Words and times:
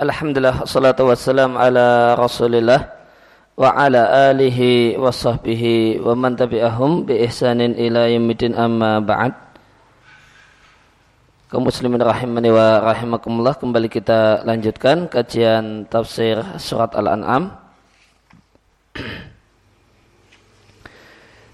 Alhamdulillah 0.00 0.64
salatu 0.64 1.12
wassalam 1.12 1.60
ala 1.60 2.16
rasulillah 2.16 2.88
wa 3.52 3.68
ala 3.76 4.32
alihi 4.32 4.96
wa 4.96 5.12
sahbihi 5.12 6.00
wa 6.00 6.16
man 6.16 6.40
tabi'ahum 6.40 7.04
bi 7.04 7.20
ihsanin 7.28 7.76
ila 7.76 8.08
yamidin 8.08 8.56
amma 8.56 9.04
ba'd. 9.04 9.36
Kaum 11.52 11.68
muslimin 11.68 12.00
rahimani 12.00 12.48
wa 12.48 12.80
rahimakumullah 12.80 13.60
kembali 13.60 13.92
kita 13.92 14.40
lanjutkan 14.48 15.04
kajian 15.04 15.84
tafsir 15.92 16.40
surat 16.56 16.96
al-an'am. 16.96 17.52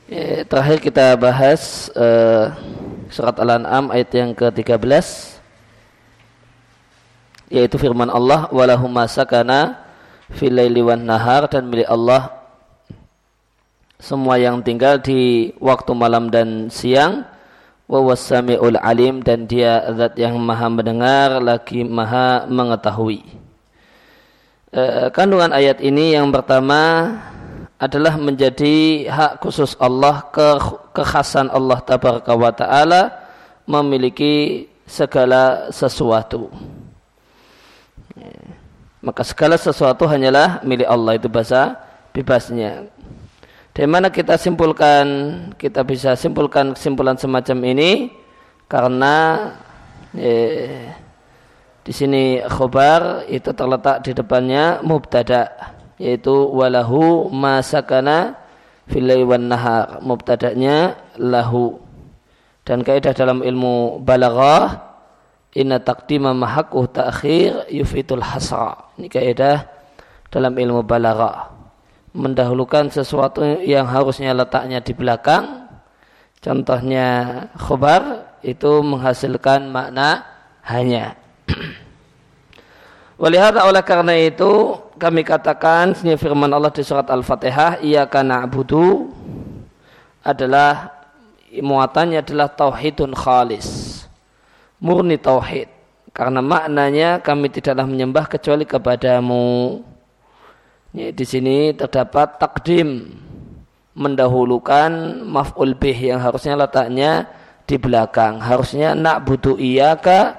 Ya, 0.06 0.46
terakhir 0.54 0.86
kita 0.86 1.18
bahas 1.18 1.90
uh, 1.98 2.54
surat 3.10 3.34
al-an'am 3.42 3.90
ayat 3.90 4.14
yang 4.14 4.30
ke-13 4.38 5.35
yaitu 7.52 7.78
firman 7.78 8.10
Allah 8.10 8.50
walahum 8.50 8.90
masakana 8.90 9.78
fil 10.34 10.54
laili 10.54 10.82
wan 10.82 11.06
nahar 11.06 11.46
dan 11.46 11.70
milik 11.70 11.86
Allah 11.86 12.36
semua 13.96 14.36
yang 14.36 14.60
tinggal 14.60 15.00
di 15.00 15.52
waktu 15.56 15.90
malam 15.96 16.28
dan 16.28 16.68
siang 16.68 17.24
wa 17.88 18.12
wasamiul 18.12 18.76
alim 18.76 19.24
dan 19.24 19.48
dia 19.48 19.88
zat 19.94 20.18
yang 20.20 20.36
maha 20.36 20.68
mendengar 20.68 21.40
lagi 21.40 21.80
maha 21.86 22.44
mengetahui. 22.50 23.24
E, 24.68 25.08
kandungan 25.16 25.54
ayat 25.54 25.80
ini 25.80 26.12
yang 26.12 26.28
pertama 26.28 27.08
adalah 27.80 28.20
menjadi 28.20 29.08
hak 29.08 29.32
khusus 29.40 29.72
Allah 29.80 30.28
ke 30.28 30.60
kekhasan 30.92 31.48
Allah 31.48 31.80
tabaraka 31.80 32.32
wa 32.36 32.52
taala 32.52 33.02
memiliki 33.64 34.66
segala 34.84 35.72
sesuatu 35.72 36.52
maka 39.04 39.22
segala 39.22 39.54
sesuatu 39.60 40.08
hanyalah 40.08 40.64
milik 40.66 40.88
Allah 40.88 41.14
itu 41.14 41.28
bahasa 41.30 41.76
bebasnya. 42.10 42.88
Dari 43.76 43.84
mana 43.84 44.08
kita 44.08 44.40
simpulkan, 44.40 45.06
kita 45.60 45.84
bisa 45.84 46.16
simpulkan 46.16 46.72
kesimpulan 46.72 47.20
semacam 47.20 47.76
ini? 47.76 48.08
Karena 48.66 49.46
eh, 50.16 50.90
di 51.84 51.92
sini 51.92 52.40
khobar 52.48 53.28
itu 53.28 53.52
terletak 53.52 54.00
di 54.02 54.16
depannya 54.16 54.80
mubtada 54.80 55.76
yaitu 56.00 56.32
walahu 56.32 57.28
masakana 57.28 58.34
filai 58.88 59.20
wan 59.22 59.46
nahar. 59.52 60.00
Mubtadanya 60.00 60.96
lahu. 61.20 61.76
Dan 62.66 62.82
kaidah 62.82 63.14
dalam 63.14 63.44
ilmu 63.44 64.02
balaghah 64.02 64.85
inna 65.56 65.80
taqdima 65.80 66.36
mahakuh 66.36 66.84
ta'khir 66.84 67.72
yufitul 67.72 68.20
hasra. 68.20 68.92
Ini 69.00 69.08
kaidah 69.08 69.64
dalam 70.28 70.52
ilmu 70.52 70.84
balaghah. 70.84 71.56
Mendahulukan 72.12 72.92
sesuatu 72.92 73.44
yang 73.64 73.88
harusnya 73.88 74.36
letaknya 74.36 74.84
di 74.84 74.92
belakang. 74.92 75.68
Contohnya 76.44 77.08
khobar 77.56 78.36
itu 78.44 78.84
menghasilkan 78.84 79.72
makna 79.72 80.24
hanya. 80.68 81.16
Walihada 83.20 83.64
oleh 83.64 83.80
karena 83.80 84.12
itu 84.20 84.76
kami 85.00 85.24
katakan 85.24 85.96
sini 85.96 86.20
firman 86.20 86.52
Allah 86.52 86.68
di 86.68 86.84
surat 86.84 87.08
Al-Fatihah 87.08 87.80
iyyaka 87.80 88.20
na'budu 88.20 89.08
adalah 90.20 90.92
muatannya 91.48 92.20
adalah 92.20 92.52
tauhidun 92.52 93.16
khalis 93.16 93.95
murni 94.86 95.18
tauhid 95.18 95.66
karena 96.14 96.38
maknanya 96.38 97.18
kami 97.18 97.50
tidaklah 97.50 97.84
menyembah 97.84 98.24
kecuali 98.30 98.64
kepadamu. 98.64 99.82
Ya, 100.96 101.12
di 101.12 101.24
sini 101.28 101.76
terdapat 101.76 102.40
takdim 102.40 103.12
mendahulukan 103.92 105.20
maf'ul 105.28 105.76
bih 105.76 105.98
yang 106.14 106.22
harusnya 106.22 106.56
letaknya 106.56 107.28
di 107.68 107.76
belakang. 107.76 108.40
Harusnya 108.40 108.96
nak 108.96 109.28
butuh 109.28 109.60
iyaka 109.60 110.38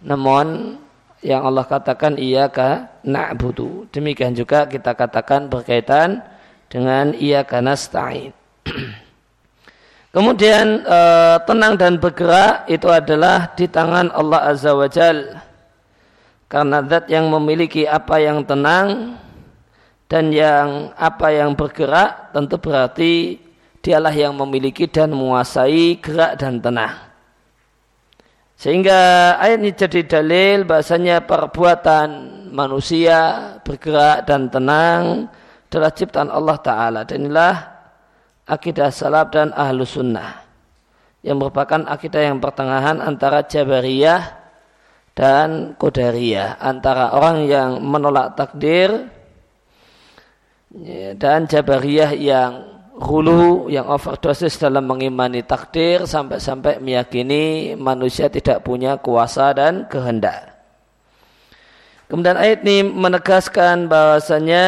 namun 0.00 0.78
yang 1.20 1.44
Allah 1.44 1.68
katakan 1.68 2.16
iyaka 2.16 2.88
nak 3.04 3.36
butuh. 3.36 3.84
Demikian 3.92 4.32
juga 4.32 4.64
kita 4.64 4.96
katakan 4.96 5.52
berkaitan 5.52 6.24
dengan 6.72 7.12
iyaka 7.12 7.60
nasta'in. 7.60 8.32
Kemudian 10.12 10.84
e, 10.84 11.00
tenang 11.48 11.80
dan 11.80 11.96
bergerak 11.96 12.68
itu 12.68 12.84
adalah 12.92 13.48
di 13.56 13.64
tangan 13.64 14.12
Allah 14.12 14.52
Azza 14.52 14.76
wa 14.76 14.84
Jal. 14.84 15.40
Karena 16.52 16.84
zat 16.84 17.08
yang 17.08 17.32
memiliki 17.32 17.88
apa 17.88 18.20
yang 18.20 18.44
tenang 18.44 19.16
dan 20.12 20.28
yang 20.28 20.92
apa 21.00 21.32
yang 21.32 21.56
bergerak 21.56 22.28
tentu 22.36 22.60
berarti 22.60 23.40
dialah 23.80 24.12
yang 24.12 24.36
memiliki 24.36 24.84
dan 24.84 25.16
menguasai 25.16 25.96
gerak 25.96 26.36
dan 26.36 26.60
tenang. 26.60 27.08
Sehingga 28.60 29.00
ayat 29.40 29.64
ini 29.64 29.72
jadi 29.72 30.00
dalil 30.04 30.68
bahasanya 30.68 31.24
perbuatan 31.24 32.08
manusia 32.52 33.56
bergerak 33.64 34.28
dan 34.28 34.52
tenang 34.52 35.32
adalah 35.72 35.88
ciptaan 35.88 36.28
Allah 36.28 36.56
Ta'ala. 36.60 37.00
Dan 37.08 37.32
inilah 37.32 37.71
akidah 38.46 38.90
salaf 38.90 39.30
dan 39.30 39.54
ahlu 39.54 39.86
sunnah 39.86 40.42
yang 41.22 41.38
merupakan 41.38 41.86
akidah 41.86 42.32
yang 42.32 42.42
pertengahan 42.42 42.98
antara 42.98 43.46
Jabariyah 43.46 44.42
dan 45.14 45.78
Qadariyah 45.78 46.58
antara 46.58 47.14
orang 47.14 47.46
yang 47.46 47.70
menolak 47.78 48.34
takdir 48.34 49.06
ya, 50.74 51.14
dan 51.14 51.46
Jabariyah 51.46 52.12
yang 52.18 52.52
hulu 52.98 53.72
yang 53.72 53.88
overdosis 53.88 54.58
dalam 54.60 54.84
mengimani 54.84 55.40
takdir 55.46 56.04
sampai-sampai 56.04 56.82
meyakini 56.82 57.74
manusia 57.78 58.28
tidak 58.28 58.60
punya 58.66 59.00
kuasa 59.00 59.54
dan 59.56 59.88
kehendak. 59.88 60.52
Kemudian 62.10 62.36
ayat 62.36 62.60
ini 62.60 62.84
menegaskan 62.84 63.88
bahwasanya 63.88 64.66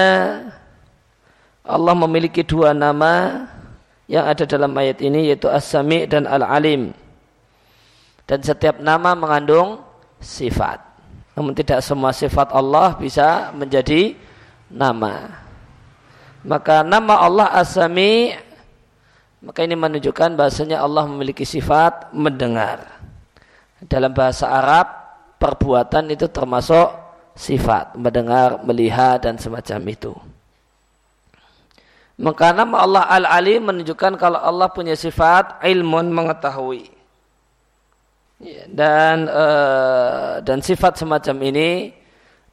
Allah 1.61 1.95
memiliki 1.97 2.41
dua 2.41 2.73
nama 2.73 3.45
yang 4.11 4.29
ada 4.29 4.45
dalam 4.45 4.73
ayat 4.77 5.01
ini 5.01 5.33
yaitu 5.33 5.49
As-Sami' 5.49 6.05
dan 6.09 6.29
Al-Alim. 6.29 6.93
Dan 8.25 8.39
setiap 8.41 8.81
nama 8.81 9.13
mengandung 9.13 9.81
sifat. 10.21 10.81
Namun 11.37 11.53
tidak 11.53 11.85
semua 11.85 12.13
sifat 12.15 12.53
Allah 12.53 12.97
bisa 12.97 13.53
menjadi 13.53 14.17
nama. 14.71 15.45
Maka 16.45 16.85
nama 16.85 17.25
Allah 17.25 17.49
As-Sami' 17.57 18.37
maka 19.45 19.61
ini 19.61 19.77
menunjukkan 19.77 20.41
bahasanya 20.41 20.81
Allah 20.81 21.05
memiliki 21.05 21.45
sifat 21.45 22.17
mendengar. 22.17 22.97
Dalam 23.85 24.17
bahasa 24.17 24.49
Arab 24.49 24.89
perbuatan 25.37 26.09
itu 26.09 26.25
termasuk 26.33 26.89
sifat 27.37 27.93
mendengar, 28.01 28.65
melihat 28.65 29.21
dan 29.21 29.37
semacam 29.37 29.81
itu. 29.93 30.17
Maka 32.15 32.55
nama 32.55 32.87
Allah 32.87 33.05
Al-Alim 33.11 33.75
menunjukkan 33.75 34.15
kalau 34.15 34.39
Allah 34.39 34.71
punya 34.71 34.95
sifat 34.95 35.59
ilmun 35.67 36.15
mengetahui. 36.15 36.87
Ya, 38.39 38.67
dan 38.71 39.27
uh, 39.27 40.39
dan 40.43 40.63
sifat 40.63 40.99
semacam 40.99 41.37
ini 41.51 41.91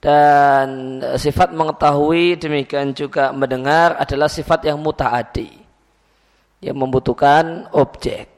dan 0.01 0.97
sifat 1.17 1.53
mengetahui 1.53 2.41
demikian 2.41 2.93
juga 2.97 3.29
mendengar 3.29 3.97
adalah 4.01 4.29
sifat 4.29 4.65
yang 4.65 4.81
mutaadi 4.81 5.61
yang 6.61 6.77
membutuhkan 6.77 7.69
objek. 7.73 8.29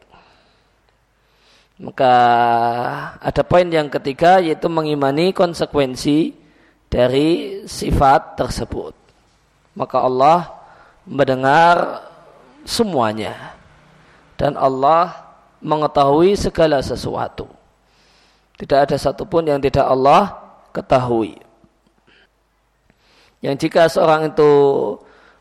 Maka 1.83 2.13
ada 3.19 3.44
poin 3.44 3.67
yang 3.67 3.91
ketiga 3.91 4.39
yaitu 4.39 4.72
mengimani 4.72 5.35
konsekuensi 5.35 6.31
dari 6.88 7.62
sifat 7.67 8.39
tersebut. 8.39 8.95
Maka 9.75 9.97
Allah 10.00 10.62
mendengar 11.03 12.07
semuanya 12.63 13.55
dan 14.39 14.55
Allah 14.55 15.35
mengetahui 15.63 16.35
segala 16.35 16.83
sesuatu. 16.83 17.47
Tidak 18.59 18.79
ada 18.89 18.95
satupun 19.00 19.47
yang 19.47 19.59
tidak 19.59 19.88
Allah 19.88 20.35
ketahui. 20.75 21.39
Yang 23.44 23.55
jika 23.67 23.91
seorang 23.91 24.31
itu 24.31 24.51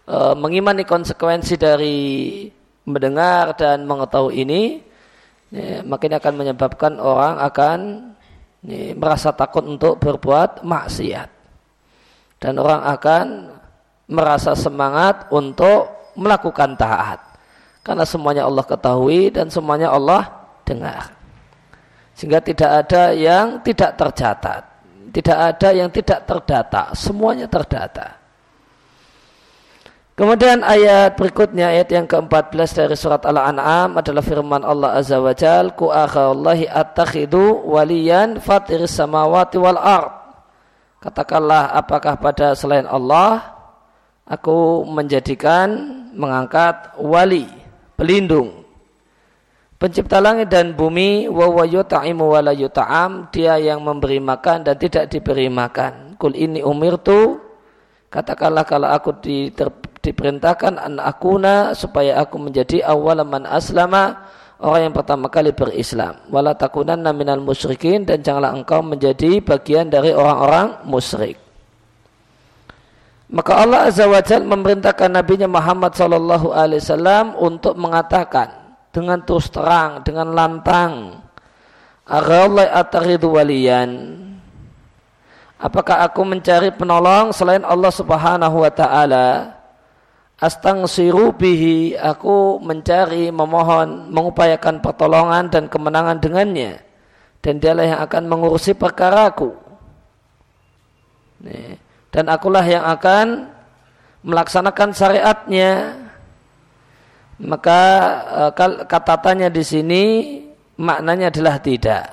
e, 0.06 0.18
mengimani 0.34 0.82
konsekuensi 0.82 1.54
dari 1.54 1.98
mendengar 2.82 3.54
dan 3.54 3.86
mengetahui 3.86 4.42
ini, 4.42 4.82
ya, 5.54 5.86
makin 5.86 6.18
akan 6.18 6.34
menyebabkan 6.34 6.98
orang 6.98 7.38
akan 7.38 7.78
ya, 8.66 8.98
merasa 8.98 9.30
takut 9.30 9.62
untuk 9.62 10.02
berbuat 10.02 10.66
maksiat. 10.66 11.30
Dan 12.42 12.58
orang 12.58 12.82
akan 12.90 13.26
merasa 14.06 14.56
semangat 14.56 15.28
untuk 15.30 16.12
melakukan 16.18 16.74
taat. 16.78 17.20
Karena 17.82 18.06
semuanya 18.06 18.46
Allah 18.46 18.62
ketahui 18.62 19.34
dan 19.34 19.50
semuanya 19.50 19.90
Allah 19.90 20.30
dengar. 20.62 21.10
Sehingga 22.14 22.38
tidak 22.38 22.70
ada 22.86 23.10
yang 23.10 23.58
tidak 23.66 23.98
tercatat. 23.98 24.62
Tidak 25.12 25.38
ada 25.38 25.68
yang 25.76 25.92
tidak 25.92 26.24
terdata, 26.24 26.96
semuanya 26.96 27.44
terdata. 27.44 28.22
Kemudian 30.12 30.60
ayat 30.60 31.16
berikutnya 31.16 31.72
ayat 31.72 31.88
yang 31.88 32.04
ke-14 32.04 32.68
dari 32.84 32.96
surat 32.96 33.24
Al-An'am 33.24 33.96
adalah 33.96 34.20
firman 34.20 34.60
Allah 34.60 35.00
Azza 35.00 35.16
wa 35.16 35.32
Jal 35.32 35.72
ku 35.72 35.88
akhallahi 35.88 36.68
attakhidu 36.68 37.64
waliyan 37.64 38.36
fatiris 38.40 38.92
samawati 38.92 39.56
wal 39.56 39.80
ard. 39.80 40.12
Katakanlah 41.00 41.72
apakah 41.76 42.20
pada 42.20 42.52
selain 42.52 42.84
Allah 42.84 43.51
aku 44.26 44.86
menjadikan 44.86 45.68
mengangkat 46.14 46.94
wali 47.00 47.48
pelindung. 47.98 48.62
Pencipta 49.82 50.22
langit 50.22 50.46
dan 50.46 50.78
bumi 50.78 51.26
wa 51.26 51.50
wa 51.50 51.66
yut'imu 51.66 52.38
wa 52.38 52.38
la 52.38 52.54
yut'am 52.54 53.26
dia 53.34 53.58
yang 53.58 53.82
memberi 53.82 54.22
makan 54.22 54.62
dan 54.62 54.78
tidak 54.78 55.10
diberi 55.10 55.50
makan. 55.50 56.14
Kul 56.22 56.38
ini 56.38 56.62
umirtu 56.62 57.42
katakanlah 58.06 58.62
kalau 58.62 58.86
aku 58.86 59.18
di, 59.18 59.50
diperintahkan 60.06 60.78
an 60.78 61.02
akuna 61.02 61.74
supaya 61.74 62.22
aku 62.22 62.38
menjadi 62.38 62.86
awal 62.86 63.26
man 63.26 63.42
aslama 63.42 64.22
orang 64.62 64.86
yang 64.86 64.94
pertama 64.94 65.26
kali 65.26 65.50
berislam. 65.50 66.14
Wala 66.30 66.54
takunanna 66.54 67.10
minal 67.10 67.42
musyrikin 67.42 68.06
dan 68.06 68.22
janganlah 68.22 68.54
engkau 68.54 68.86
menjadi 68.86 69.42
bagian 69.42 69.90
dari 69.90 70.14
orang-orang 70.14 70.78
musyrik 70.86 71.42
maka 73.32 73.64
Allah 73.64 73.88
Azza 73.88 74.04
wa 74.04 74.20
Jal 74.20 74.44
memerintahkan 74.44 75.08
Nabi 75.08 75.40
Muhammad 75.48 75.96
Sallallahu 75.96 76.52
Alaihi 76.52 76.84
Wasallam 76.84 77.34
untuk 77.40 77.74
mengatakan 77.80 78.76
dengan 78.92 79.24
terus 79.24 79.48
terang, 79.48 80.04
dengan 80.04 80.36
lantang, 80.36 81.24
Aghalai 82.04 82.68
ataridu 82.68 83.32
waliyan. 83.40 84.20
Apakah 85.56 86.04
aku 86.04 86.26
mencari 86.28 86.74
penolong 86.74 87.32
selain 87.32 87.64
Allah 87.64 87.94
Subhanahu 87.94 88.66
wa 88.66 88.72
taala? 88.74 89.62
astangsiru 90.42 91.30
bihi 91.38 91.94
aku 91.94 92.58
mencari 92.58 93.30
memohon 93.30 94.10
mengupayakan 94.10 94.82
pertolongan 94.82 95.46
dan 95.46 95.70
kemenangan 95.70 96.18
dengannya 96.18 96.82
dan 97.38 97.62
dialah 97.62 97.86
yang 97.86 98.00
akan 98.02 98.26
mengurusi 98.26 98.74
perkaraku 98.74 99.54
dan 102.12 102.28
akulah 102.28 102.62
yang 102.62 102.84
akan 102.84 103.48
melaksanakan 104.22 104.92
syariatnya 104.92 105.98
maka 107.42 107.80
eh, 108.28 108.50
kata 108.86 109.14
tanya 109.18 109.48
di 109.48 109.64
sini 109.64 110.04
maknanya 110.78 111.32
adalah 111.32 111.58
tidak 111.58 112.06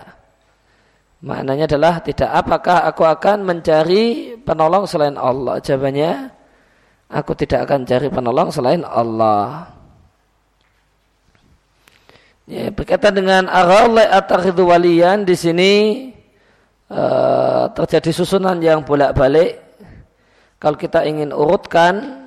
maknanya 1.20 1.68
adalah 1.68 2.00
tidak 2.00 2.32
apakah 2.32 2.88
aku 2.88 3.04
akan 3.04 3.44
mencari 3.44 4.34
penolong 4.42 4.88
selain 4.88 5.20
Allah 5.20 5.60
jawabannya 5.60 6.40
Aku 7.10 7.34
tidak 7.34 7.66
akan 7.66 7.90
cari 7.90 8.06
penolong 8.06 8.54
selain 8.54 8.86
Allah. 8.86 9.66
Ya, 12.46 12.70
berkaitan 12.70 13.18
dengan 13.18 13.44
aralai 13.50 14.06
atakhidu 14.06 14.70
waliyan 14.70 15.26
di 15.26 15.34
sini 15.34 15.74
uh, 16.94 17.66
terjadi 17.74 18.14
susunan 18.14 18.62
yang 18.62 18.86
bolak-balik. 18.86 19.58
Kalau 20.60 20.76
kita 20.76 21.08
ingin 21.08 21.32
urutkan, 21.32 22.20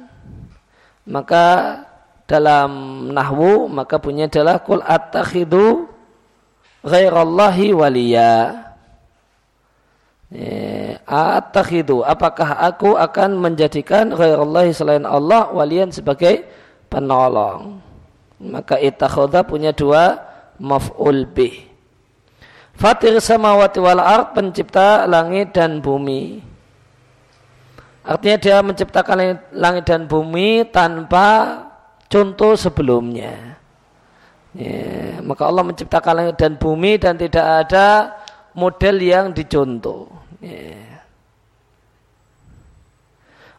maka 1.05 1.79
dalam 2.25 2.73
nahwu 3.13 3.69
maka 3.69 4.01
punya 4.01 4.25
adalah 4.25 4.65
kul 4.65 4.81
atakhidu 4.81 5.85
ghairallahi 6.81 7.77
waliya. 7.77 8.33
Ya, 10.33 10.73
Atakhidu, 11.05 12.01
apakah 12.01 12.57
aku 12.57 12.97
akan 12.97 13.37
menjadikan 13.37 14.09
ghairullah 14.17 14.65
selain 14.73 15.05
Allah 15.05 15.53
walian 15.53 15.93
sebagai 15.93 16.49
penolong? 16.89 17.85
Maka 18.41 18.81
itakhoda 18.81 19.45
punya 19.45 19.77
dua 19.77 20.25
maf'ul 20.57 21.29
bih. 21.29 21.69
Fatir 22.73 23.21
samawati 23.21 23.77
wal 23.77 24.01
ard 24.01 24.33
pencipta 24.33 25.05
langit 25.05 25.53
dan 25.53 25.85
bumi. 25.85 26.52
Artinya 28.03 28.37
dia 28.39 28.57
menciptakan 28.59 29.39
langit 29.55 29.85
dan 29.87 30.11
bumi 30.11 30.67
tanpa 30.67 31.63
contoh 32.11 32.59
sebelumnya. 32.59 33.55
Ya, 34.53 35.23
maka 35.23 35.49
Allah 35.49 35.65
menciptakan 35.65 36.13
langit 36.13 36.37
dan 36.37 36.59
bumi 36.59 36.99
dan 36.99 37.15
tidak 37.15 37.47
ada 37.67 38.19
model 38.59 38.97
yang 39.01 39.31
dicontoh. 39.31 40.11
Yeah. 40.43 40.93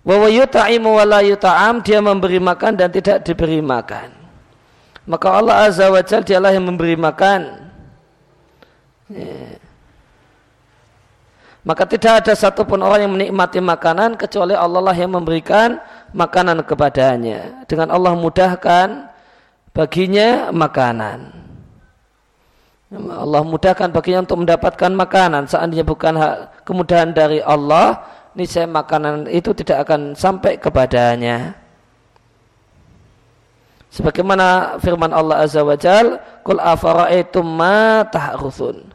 Wa 0.03 0.27
yutaimu 0.27 0.99
wa 0.99 1.03
la 1.07 1.19
yuta'am 1.23 1.79
dia 1.79 2.03
memberi 2.03 2.37
makan 2.43 2.75
dan 2.75 2.91
tidak 2.91 3.23
diberi 3.23 3.63
makan. 3.63 4.11
Maka 5.07 5.27
Allah 5.39 5.71
Azza 5.71 5.87
wa 5.87 6.03
Jalla 6.03 6.27
dialah 6.27 6.51
yang 6.51 6.67
memberi 6.67 6.99
makan. 6.99 7.71
Yeah. 9.07 9.62
Maka 11.63 11.87
tidak 11.87 12.23
ada 12.23 12.33
satupun 12.35 12.83
orang 12.83 13.07
yang 13.07 13.13
menikmati 13.15 13.63
makanan 13.63 14.19
kecuali 14.19 14.51
Allah 14.51 14.83
lah 14.83 14.95
yang 14.95 15.15
memberikan 15.15 15.79
makanan 16.11 16.59
kepadanya. 16.67 17.63
Dengan 17.71 17.87
Allah 17.87 18.11
mudahkan 18.19 19.07
baginya 19.71 20.51
makanan. 20.51 21.31
Allah 22.93 23.41
mudahkan 23.47 23.89
baginya 23.95 24.27
untuk 24.27 24.43
mendapatkan 24.43 24.91
makanan. 24.91 25.47
Seandainya 25.47 25.87
bukan 25.87 26.13
hak 26.19 26.67
kemudahan 26.67 27.15
dari 27.15 27.39
Allah, 27.39 28.11
niscaya 28.35 28.67
makanan 28.67 29.31
itu 29.31 29.55
tidak 29.55 29.87
akan 29.87 30.19
sampai 30.19 30.59
kepadanya. 30.59 31.55
Sebagaimana 33.93 34.77
firman 34.83 35.15
Allah 35.15 35.47
Azza 35.47 35.63
wa 35.63 35.77
Jal, 35.79 36.19
Kul 36.43 36.59
afara'aitum 36.59 37.45
ma 37.45 38.03
tahruthun. 38.03 38.89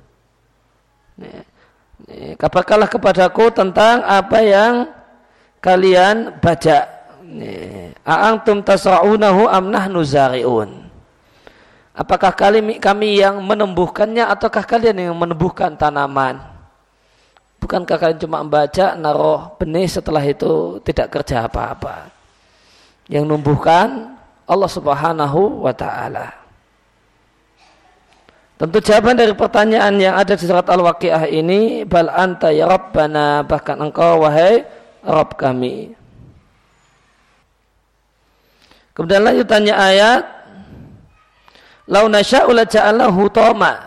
Kabarkanlah 2.38 2.86
kepadaku 2.86 3.50
tentang 3.50 4.06
apa 4.06 4.38
yang 4.44 4.74
kalian 5.58 6.38
baca. 6.38 6.86
A'antum 8.06 8.62
tasra'unahu 8.62 9.50
am 9.50 9.68
nahnu 9.68 10.00
zari'un. 10.06 10.86
Apakah 11.98 12.30
kami, 12.30 12.78
kami 12.78 13.18
yang 13.18 13.42
menumbuhkannya 13.42 14.22
ataukah 14.22 14.62
kalian 14.62 15.10
yang 15.10 15.16
menumbuhkan 15.18 15.74
tanaman? 15.74 16.38
Bukankah 17.58 17.98
kalian 17.98 18.22
cuma 18.22 18.38
membaca, 18.46 18.94
naruh 18.94 19.58
benih 19.58 19.90
setelah 19.90 20.22
itu 20.22 20.78
tidak 20.86 21.10
kerja 21.10 21.50
apa-apa? 21.50 22.14
Yang 23.10 23.24
numbuhkan 23.26 24.14
Allah 24.46 24.70
subhanahu 24.70 25.66
wa 25.66 25.74
ta'ala. 25.74 26.47
Tentu 28.58 28.82
jawaban 28.82 29.14
dari 29.14 29.30
pertanyaan 29.38 29.94
yang 30.02 30.18
ada 30.18 30.34
di 30.34 30.42
surat 30.42 30.66
Al-Waqi'ah 30.66 31.30
ini, 31.30 31.86
bal 31.86 32.10
anta 32.10 32.50
ya 32.50 32.66
Rabbana, 32.66 33.46
bahkan 33.46 33.78
engkau 33.78 34.26
wahai 34.26 34.66
Rabb 35.06 35.38
kami. 35.38 35.94
Kemudian 38.98 39.22
lanjutannya 39.22 39.74
ayat, 39.78 40.22
Lau 41.88 42.04
nasya'u 42.04 42.52
la 42.52 42.68
ja'alnahu 42.68 43.32
toma. 43.32 43.80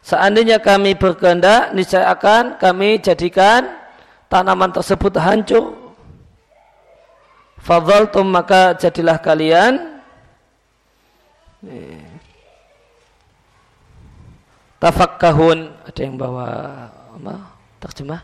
Seandainya 0.00 0.56
kami 0.62 0.96
berkehendak, 0.96 1.76
niscaya 1.76 2.08
akan 2.16 2.56
kami 2.56 2.96
jadikan 3.02 3.76
tanaman 4.32 4.72
tersebut 4.72 5.12
hancur. 5.20 5.76
Fadhaltum 7.60 8.30
maka 8.30 8.78
jadilah 8.78 9.18
kalian 9.18 9.98
tafakkahun 14.86 15.58
ada 15.82 16.00
yang 16.00 16.14
bawa 16.14 16.46
apa 17.18 17.34
terjemah 17.82 18.22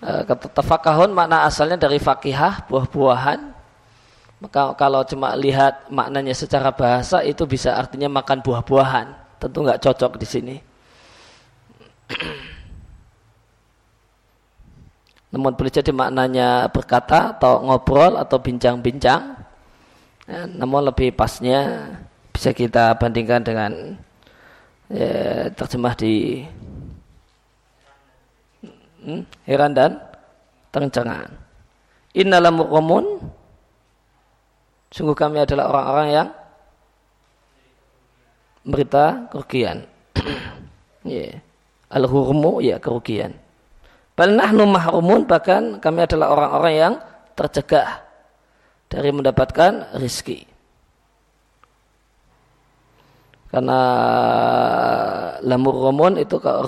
eh, 0.00 0.22
kata 0.24 0.48
tafakahun 0.48 1.12
makna 1.12 1.44
asalnya 1.44 1.76
dari 1.76 2.00
fakihah 2.00 2.64
buah-buahan 2.72 3.56
maka 4.36 4.76
kalau 4.76 5.00
cuma 5.08 5.32
lihat 5.32 5.88
maknanya 5.88 6.36
secara 6.36 6.68
bahasa 6.68 7.24
itu 7.24 7.48
bisa 7.48 7.72
artinya 7.72 8.20
makan 8.20 8.44
buah-buahan. 8.44 9.16
Tentu 9.40 9.64
nggak 9.64 9.80
cocok 9.80 10.20
di 10.20 10.26
sini. 10.28 10.56
Namun 15.32 15.56
boleh 15.56 15.72
jadi 15.72 15.92
maknanya 15.92 16.68
berkata 16.68 17.32
atau 17.36 17.60
ngobrol 17.64 18.16
atau 18.20 18.38
bincang-bincang. 18.40 19.36
Ya, 20.26 20.42
namun 20.42 20.90
lebih 20.90 21.14
pasnya 21.14 21.86
bisa 22.36 22.52
kita 22.52 22.92
bandingkan 23.00 23.40
dengan 23.40 23.96
ya, 24.92 25.48
terjemah 25.56 25.96
di 25.96 26.44
hmm, 29.00 29.24
heran 29.48 29.72
dan 29.72 29.96
terencangan. 30.68 31.32
Innalam 32.12 32.60
Sungguh 34.92 35.16
kami 35.16 35.48
adalah 35.48 35.72
orang-orang 35.72 36.08
yang 36.12 36.28
berita 38.68 39.32
kerugian. 39.32 39.88
Ya. 41.06 41.38
Al-hurmu 41.86 42.58
ya 42.58 42.82
kerugian. 42.82 43.30
Bal 44.18 44.34
nahnu 44.34 44.66
mahrumun 44.66 45.22
bahkan 45.22 45.78
kami 45.78 46.02
adalah 46.02 46.34
orang-orang 46.34 46.74
yang 46.74 46.94
tercegah 47.38 48.02
dari 48.90 49.14
mendapatkan 49.14 49.94
rizki. 50.02 50.55
Karena 53.56 53.80
lamur 55.40 55.88
romun 55.88 56.20
itu 56.20 56.36
ra, 56.44 56.60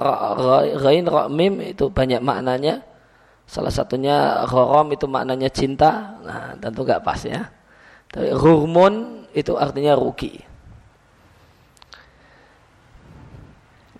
ra, 0.00 0.32
ra, 0.32 0.64
rain 0.80 1.04
ra, 1.04 1.28
mim 1.28 1.60
itu 1.60 1.92
banyak 1.92 2.24
maknanya. 2.24 2.80
Salah 3.44 3.68
satunya 3.68 4.40
gharam 4.48 4.88
itu 4.96 5.04
maknanya 5.04 5.52
cinta. 5.52 6.16
Nah, 6.24 6.56
tentu 6.56 6.88
gak 6.88 7.04
pas 7.04 7.20
ya. 7.20 7.52
Tapi 8.08 8.32
hurmun 8.32 9.28
itu 9.36 9.52
artinya 9.60 9.92
rugi. 9.92 10.40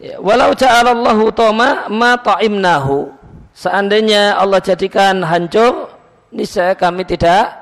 Ya, 0.00 0.16
walau 0.16 0.56
ja'alallahu 0.56 1.36
toma 1.36 1.84
ma 1.92 2.16
ta'imnahu. 2.16 3.12
Seandainya 3.52 4.40
Allah 4.40 4.64
jadikan 4.64 5.20
hancur, 5.20 5.92
niscaya 6.32 6.72
kami 6.72 7.04
tidak 7.04 7.60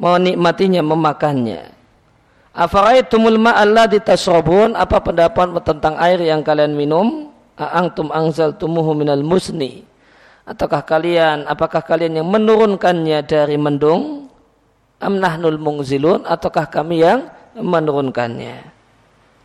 menikmatinya, 0.00 0.80
memakannya. 0.80 1.77
Afaraitumul 2.56 3.40
ma'alladhi 3.40 4.00
tasrabun, 4.00 4.74
apa 4.76 5.00
pendapat 5.04 5.52
tentang 5.62 5.94
air 6.00 6.20
yang 6.20 6.40
kalian 6.44 6.72
minum? 6.72 7.32
A'angtum 7.58 8.08
anzaltumuhu 8.14 8.94
minal 8.94 9.24
musni. 9.26 9.84
Ataukah 10.48 10.80
kalian, 10.86 11.44
apakah 11.44 11.84
kalian 11.84 12.24
yang 12.24 12.28
menurunkannya 12.28 13.20
dari 13.26 13.60
mendung? 13.60 14.32
Amnahnul 14.98 15.60
mungzilun, 15.60 16.26
ataukah 16.26 16.66
kami 16.66 17.04
yang 17.04 17.28
menurunkannya? 17.54 18.78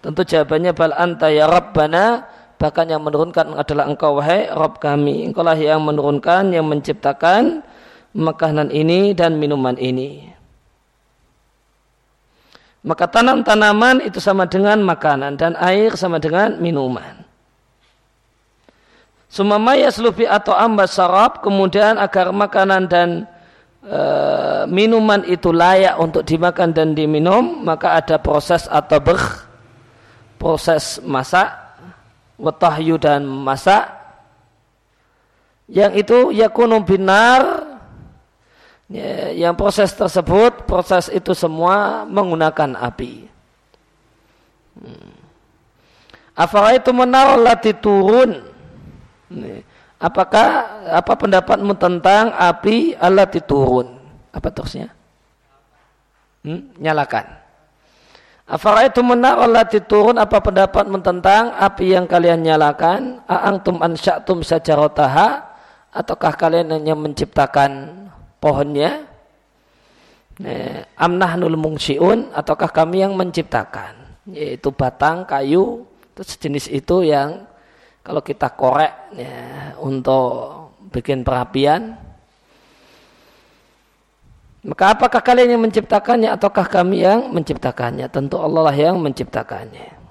Tentu 0.04 0.22
jawabannya 0.28 0.72
bal 0.76 0.92
anta 1.00 1.32
ya 1.32 1.48
Rabbana 1.48 2.28
bahkan 2.60 2.88
yang 2.88 3.04
menurunkan 3.04 3.56
adalah 3.56 3.88
engkau 3.88 4.20
wahai 4.20 4.52
Rabb 4.52 4.84
kami. 4.84 5.32
Engkau 5.32 5.48
lah 5.48 5.56
yang 5.56 5.84
menurunkan, 5.84 6.52
yang 6.52 6.68
menciptakan 6.68 7.64
makanan 8.12 8.68
ini 8.72 9.16
dan 9.16 9.40
minuman 9.40 9.80
ini. 9.80 10.33
Maka 12.84 13.08
tanam-tanaman 13.08 14.04
itu 14.04 14.20
sama 14.20 14.44
dengan 14.44 14.84
makanan 14.84 15.40
dan 15.40 15.56
air 15.56 15.96
sama 15.96 16.20
dengan 16.20 16.60
minuman. 16.60 17.24
Sumamaya 19.32 19.90
selufi 19.90 20.28
atau 20.28 20.54
ambas 20.54 20.94
sarap 20.94 21.42
kemudian 21.42 21.98
agar 21.98 22.30
makanan 22.30 22.86
dan 22.86 23.10
e, 23.82 24.02
minuman 24.70 25.26
itu 25.26 25.50
layak 25.50 25.98
untuk 25.98 26.22
dimakan 26.22 26.70
dan 26.70 26.94
diminum 26.94 27.66
maka 27.66 27.98
ada 27.98 28.22
proses 28.22 28.70
atau 28.70 29.02
ber 29.02 29.18
proses 30.44 31.00
masak, 31.08 31.56
watahyu 32.36 33.00
dan 33.00 33.24
masak, 33.24 33.88
yang 35.72 35.96
itu 35.96 36.36
yakunu 36.36 36.84
binar, 36.84 37.63
yang 39.34 39.58
proses 39.58 39.90
tersebut, 39.98 40.70
proses 40.70 41.10
itu 41.10 41.34
semua 41.34 42.06
menggunakan 42.06 42.78
api. 42.78 43.26
Hmm. 44.78 45.14
Afala 46.38 46.78
itu 46.78 46.94
menar 46.94 47.38
lati 47.38 47.74
turun. 47.74 48.54
Apakah 49.98 50.48
apa 50.94 51.14
pendapatmu 51.18 51.74
tentang 51.78 52.34
api 52.38 52.94
alat 52.98 53.34
turun? 53.46 53.98
Apa 54.30 54.50
terusnya? 54.54 54.94
Hmm? 56.46 56.74
Nyalakan. 56.78 57.42
itu 58.86 59.02
menar 59.02 59.40
Allah 59.40 59.64
turun 59.66 60.20
apa 60.20 60.38
pendapat 60.44 60.86
tentang 61.02 61.56
api 61.56 61.96
yang 61.96 62.06
kalian 62.06 62.44
nyalakan? 62.44 63.24
Aangtum 63.26 63.80
ansya'tum 63.80 64.44
sajarotaha 64.44 65.50
ataukah 65.96 66.36
kalian 66.36 66.84
yang 66.84 67.00
menciptakan 67.00 68.04
pohonnya? 68.44 69.08
Amnahnul 71.00 71.56
mungsiun 71.56 72.36
ataukah 72.36 72.68
kami 72.68 73.08
yang 73.08 73.16
menciptakan? 73.16 74.20
Yaitu 74.28 74.76
batang, 74.76 75.24
kayu, 75.24 75.88
itu 76.12 76.22
sejenis 76.28 76.68
itu 76.68 77.08
yang 77.08 77.48
kalau 78.04 78.20
kita 78.20 78.52
korek 78.52 79.16
ya, 79.16 79.72
untuk 79.80 80.68
bikin 80.92 81.24
perapian, 81.24 81.96
maka 84.64 84.96
apakah 84.96 85.24
kalian 85.24 85.56
yang 85.56 85.64
menciptakannya 85.64 86.30
ataukah 86.36 86.68
kami 86.68 87.04
yang 87.04 87.32
menciptakannya? 87.32 88.08
Tentu 88.12 88.40
Allah 88.40 88.72
lah 88.72 88.76
yang 88.76 89.00
menciptakannya. 89.00 90.04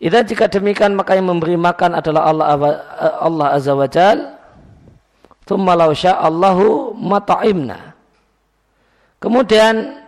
Dan 0.00 0.24
jika 0.24 0.48
demikian 0.48 0.96
maka 0.96 1.12
yang 1.12 1.28
memberi 1.28 1.60
makan 1.60 2.00
adalah 2.00 2.32
Allah 2.32 2.46
Allah 3.20 3.46
Azza 3.52 3.76
wa 3.76 3.84
Jal. 3.84 4.39
Thumma 5.50 5.74
law 5.74 5.90
Allahu 5.90 6.94
mata'imna. 6.94 7.90
Kemudian 9.18 9.98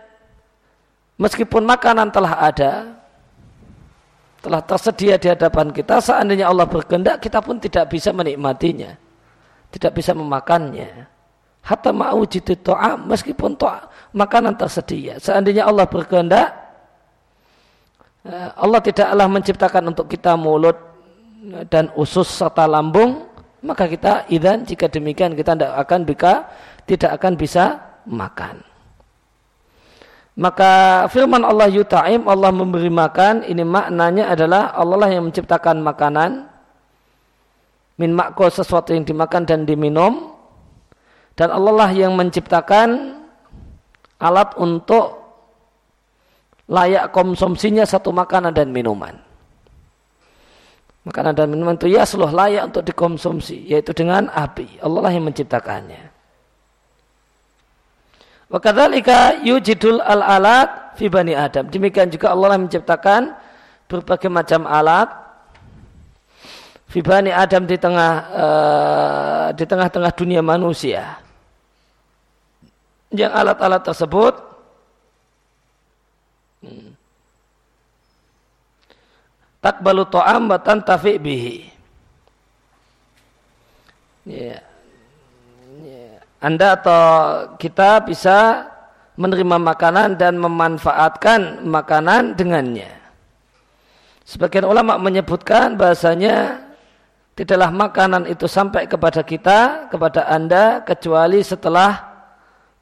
meskipun 1.19 1.67
makanan 1.67 2.15
telah 2.15 2.47
ada, 2.47 2.71
telah 4.39 4.63
tersedia 4.63 5.19
di 5.19 5.27
hadapan 5.27 5.75
kita, 5.75 5.99
seandainya 5.99 6.47
Allah 6.47 6.63
berkehendak 6.63 7.19
kita 7.19 7.43
pun 7.43 7.59
tidak 7.59 7.91
bisa 7.91 8.15
menikmatinya. 8.15 8.95
Tidak 9.67 9.91
bisa 9.91 10.15
memakannya 10.15 11.11
hatta 11.63 11.95
ma'ujidu 11.95 12.59
to'am 12.59 13.07
meskipun 13.07 13.55
to'a 13.55 13.87
makanan 14.11 14.59
tersedia 14.59 15.15
seandainya 15.15 15.63
Allah 15.63 15.87
berkehendak 15.87 16.51
eh, 18.27 18.49
Allah 18.59 18.83
tidaklah 18.83 19.27
menciptakan 19.31 19.83
untuk 19.95 20.11
kita 20.11 20.35
mulut 20.35 20.75
dan 21.71 21.87
usus 21.95 22.27
serta 22.27 22.67
lambung 22.67 23.32
maka 23.63 23.87
kita 23.87 24.27
idan 24.27 24.67
jika 24.67 24.91
demikian 24.91 25.33
kita 25.33 25.55
tidak 25.55 25.73
akan 25.79 26.03
bisa 26.03 26.31
tidak 26.83 27.11
akan 27.15 27.33
bisa 27.39 27.63
makan. 28.03 28.59
Maka 30.33 31.05
firman 31.13 31.45
Allah 31.47 31.71
yuta'im 31.71 32.27
Allah 32.27 32.51
memberi 32.51 32.91
makan. 32.91 33.47
Ini 33.47 33.63
maknanya 33.63 34.33
adalah 34.35 34.75
Allah 34.75 35.07
lah 35.07 35.09
yang 35.13 35.29
menciptakan 35.31 35.79
makanan. 35.79 36.51
Min 38.01 38.11
makko 38.11 38.51
sesuatu 38.51 38.91
yang 38.91 39.07
dimakan 39.07 39.47
dan 39.47 39.63
diminum. 39.63 40.33
Dan 41.37 41.53
Allah 41.53 41.73
lah 41.85 41.91
yang 41.93 42.17
menciptakan 42.17 43.21
alat 44.19 44.57
untuk 44.57 45.23
layak 46.67 47.13
konsumsinya 47.15 47.85
satu 47.87 48.11
makanan 48.11 48.51
dan 48.51 48.73
minuman. 48.73 49.22
Makanan 51.03 51.35
dan 51.35 51.51
minuman 51.51 51.75
itu 51.75 51.91
ya 51.91 52.07
seluruh 52.07 52.31
layak 52.31 52.71
untuk 52.71 52.83
dikonsumsi, 52.87 53.67
yaitu 53.67 53.91
dengan 53.91 54.31
api. 54.31 54.79
Allah 54.79 54.99
lah 55.03 55.11
yang 55.11 55.27
menciptakannya. 55.27 56.03
Wakadhalika 58.47 59.43
yujidul 59.43 59.99
al-alat 59.99 60.95
fi 60.95 61.11
bani 61.11 61.35
Adam. 61.35 61.67
Demikian 61.67 62.07
juga 62.07 62.31
Allah 62.31 62.55
yang 62.55 62.69
menciptakan 62.69 63.35
berbagai 63.89 64.29
macam 64.31 64.63
alat 64.63 65.11
fi 66.87 67.01
bani 67.01 67.33
Adam 67.33 67.65
di 67.65 67.75
tengah 67.81 68.11
uh, 68.29 69.47
di 69.57 69.65
tengah-tengah 69.65 70.11
dunia 70.13 70.39
manusia 70.45 71.17
yang 73.09 73.33
alat-alat 73.33 73.81
tersebut 73.81 74.52
takbalu 79.63 80.03
to'am 80.11 80.51
wa 80.51 80.59
tantafi 80.59 81.15
bihi. 81.15 81.57
Ya. 84.27 84.59
ya. 85.79 86.07
Anda 86.43 86.75
atau 86.75 87.03
kita 87.55 88.03
bisa 88.03 88.67
menerima 89.15 89.55
makanan 89.55 90.19
dan 90.19 90.35
memanfaatkan 90.35 91.63
makanan 91.63 92.35
dengannya. 92.35 92.91
Sebagian 94.27 94.67
ulama 94.67 94.99
menyebutkan 94.99 95.75
bahasanya 95.79 96.63
tidaklah 97.35 97.69
makanan 97.69 98.23
itu 98.27 98.47
sampai 98.47 98.87
kepada 98.87 99.21
kita, 99.21 99.91
kepada 99.91 100.27
Anda 100.31 100.81
kecuali 100.81 101.43
setelah 101.43 101.91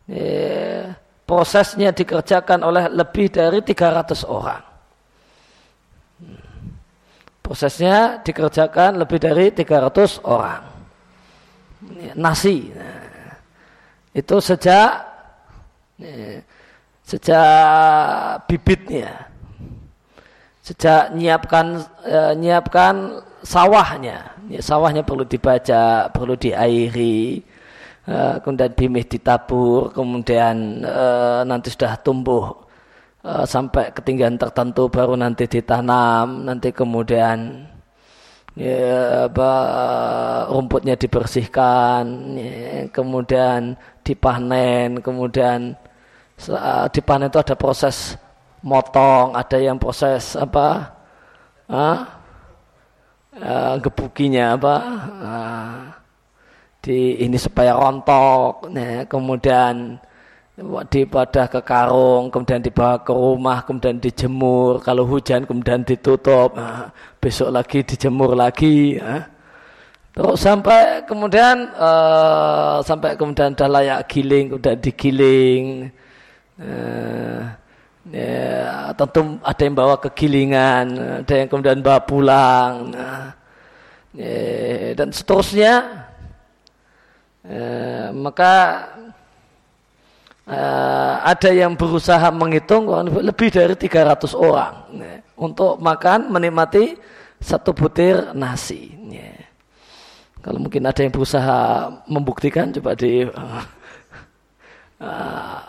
ya, 0.06 0.94
prosesnya 1.26 1.90
dikerjakan 1.92 2.62
oleh 2.62 2.86
lebih 2.94 3.34
dari 3.34 3.60
300 3.66 4.22
orang. 4.26 4.71
Prosesnya 7.52 8.24
dikerjakan 8.24 8.96
lebih 8.96 9.20
dari 9.20 9.52
300 9.52 10.24
orang. 10.24 10.64
Nasi. 12.16 12.72
Nah, 12.72 13.36
itu 14.16 14.40
sejak 14.40 15.04
sejak 17.04 18.48
bibitnya. 18.48 19.28
Sejak 20.64 21.12
nyiapkan 21.12 21.92
eh, 22.08 22.32
sawahnya. 23.44 24.32
Ya, 24.48 24.62
sawahnya 24.64 25.04
perlu 25.04 25.28
dibaca, 25.28 26.08
perlu 26.08 26.40
diairi, 26.40 27.44
Eh, 28.02 28.36
kemudian 28.42 28.74
bimih 28.74 29.06
ditabur, 29.06 29.94
kemudian 29.94 30.82
uh, 30.82 31.46
nanti 31.46 31.70
sudah 31.70 32.02
tumbuh 32.02 32.66
uh, 33.26 33.46
sampai 33.46 33.94
ketinggian 33.94 34.38
tertentu 34.38 34.90
baru 34.90 35.18
nanti 35.18 35.46
ditanam, 35.46 36.46
nanti 36.46 36.74
kemudian 36.74 37.66
ya, 38.58 39.28
apa, 39.30 39.52
rumputnya 40.52 40.98
dibersihkan, 40.98 42.04
ya, 42.38 42.90
kemudian 42.92 43.78
dipanen, 44.04 45.00
kemudian 45.00 45.78
uh, 46.50 46.86
dipanen 46.92 47.30
itu 47.30 47.40
ada 47.40 47.56
proses 47.56 48.18
motong, 48.62 49.34
ada 49.38 49.58
yang 49.58 49.78
proses 49.78 50.38
apa, 50.38 50.94
uh, 51.70 51.98
gebukinya 53.80 54.60
apa, 54.60 54.76
uh, 55.24 55.78
di 56.82 57.22
ini 57.22 57.38
supaya 57.38 57.78
rontok, 57.78 58.68
ya, 58.74 59.06
kemudian 59.06 60.02
dipadah 60.62 61.46
ke 61.50 61.60
karung, 61.66 62.30
kemudian 62.30 62.62
dibawa 62.62 63.02
ke 63.02 63.12
rumah, 63.14 63.66
kemudian 63.66 63.98
dijemur. 63.98 64.80
Kalau 64.86 65.04
hujan 65.10 65.44
kemudian 65.50 65.82
ditutup, 65.82 66.54
nah, 66.54 66.94
besok 67.18 67.50
lagi 67.50 67.82
dijemur 67.82 68.38
lagi. 68.38 69.02
Nah. 69.02 69.26
Terus 70.12 70.44
sampai 70.44 71.08
kemudian 71.08 71.72
uh, 71.72 72.84
sampai 72.84 73.16
kemudian 73.16 73.56
dah 73.56 73.70
layak 73.72 74.12
giling, 74.12 74.52
kemudian 74.52 74.78
digiling. 74.84 75.64
Uh, 76.60 77.48
ya, 78.12 78.92
tentu 78.92 79.40
ada 79.40 79.62
yang 79.64 79.76
bawa 79.76 79.96
ke 80.04 80.10
gilingan, 80.12 80.86
ada 81.24 81.34
yang 81.34 81.48
kemudian 81.48 81.80
bawa 81.80 82.04
pulang. 82.04 82.92
Nah, 82.92 83.32
ya, 84.12 84.92
dan 85.00 85.16
seterusnya. 85.16 86.06
Uh, 87.42 88.14
maka 88.14 88.86
uh, 90.48 91.14
ada 91.22 91.50
yang 91.52 91.76
berusaha 91.78 92.32
menghitung 92.34 92.90
lebih 93.22 93.54
dari 93.54 93.76
300 93.78 94.34
orang 94.34 94.74
ya, 94.96 95.14
untuk 95.38 95.78
makan 95.78 96.32
menikmati 96.32 96.98
satu 97.42 97.74
butir 97.74 98.34
nasi. 98.38 98.94
Ya. 99.10 99.34
Kalau 100.42 100.58
mungkin 100.58 100.86
ada 100.90 101.02
yang 101.02 101.14
berusaha 101.14 101.90
membuktikan 102.10 102.74
coba 102.74 102.98
di 102.98 103.26
uh, 105.02 105.62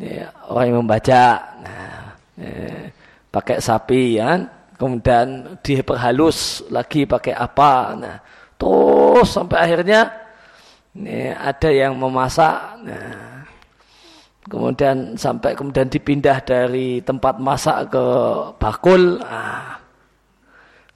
ya, 0.00 0.26
orang 0.48 0.64
yang 0.72 0.78
membaca 0.84 1.24
nah, 1.60 2.16
ya, 2.36 2.88
pakai 3.28 3.60
sapi 3.60 4.16
ya, 4.16 4.40
kemudian 4.76 5.56
diperhalus 5.60 6.68
lagi 6.72 7.04
pakai 7.04 7.36
apa, 7.36 7.72
nah, 7.96 8.16
terus 8.56 9.32
sampai 9.32 9.58
akhirnya 9.60 10.08
ya, 10.96 11.36
ada 11.40 11.68
yang 11.72 11.92
memasak. 11.96 12.56
Nah, 12.84 13.31
kemudian 14.46 15.14
sampai 15.14 15.54
kemudian 15.54 15.86
dipindah 15.86 16.42
dari 16.42 16.98
tempat 17.02 17.38
masak 17.38 17.94
ke 17.94 18.06
bakul. 18.58 19.22
Ah. 19.22 19.78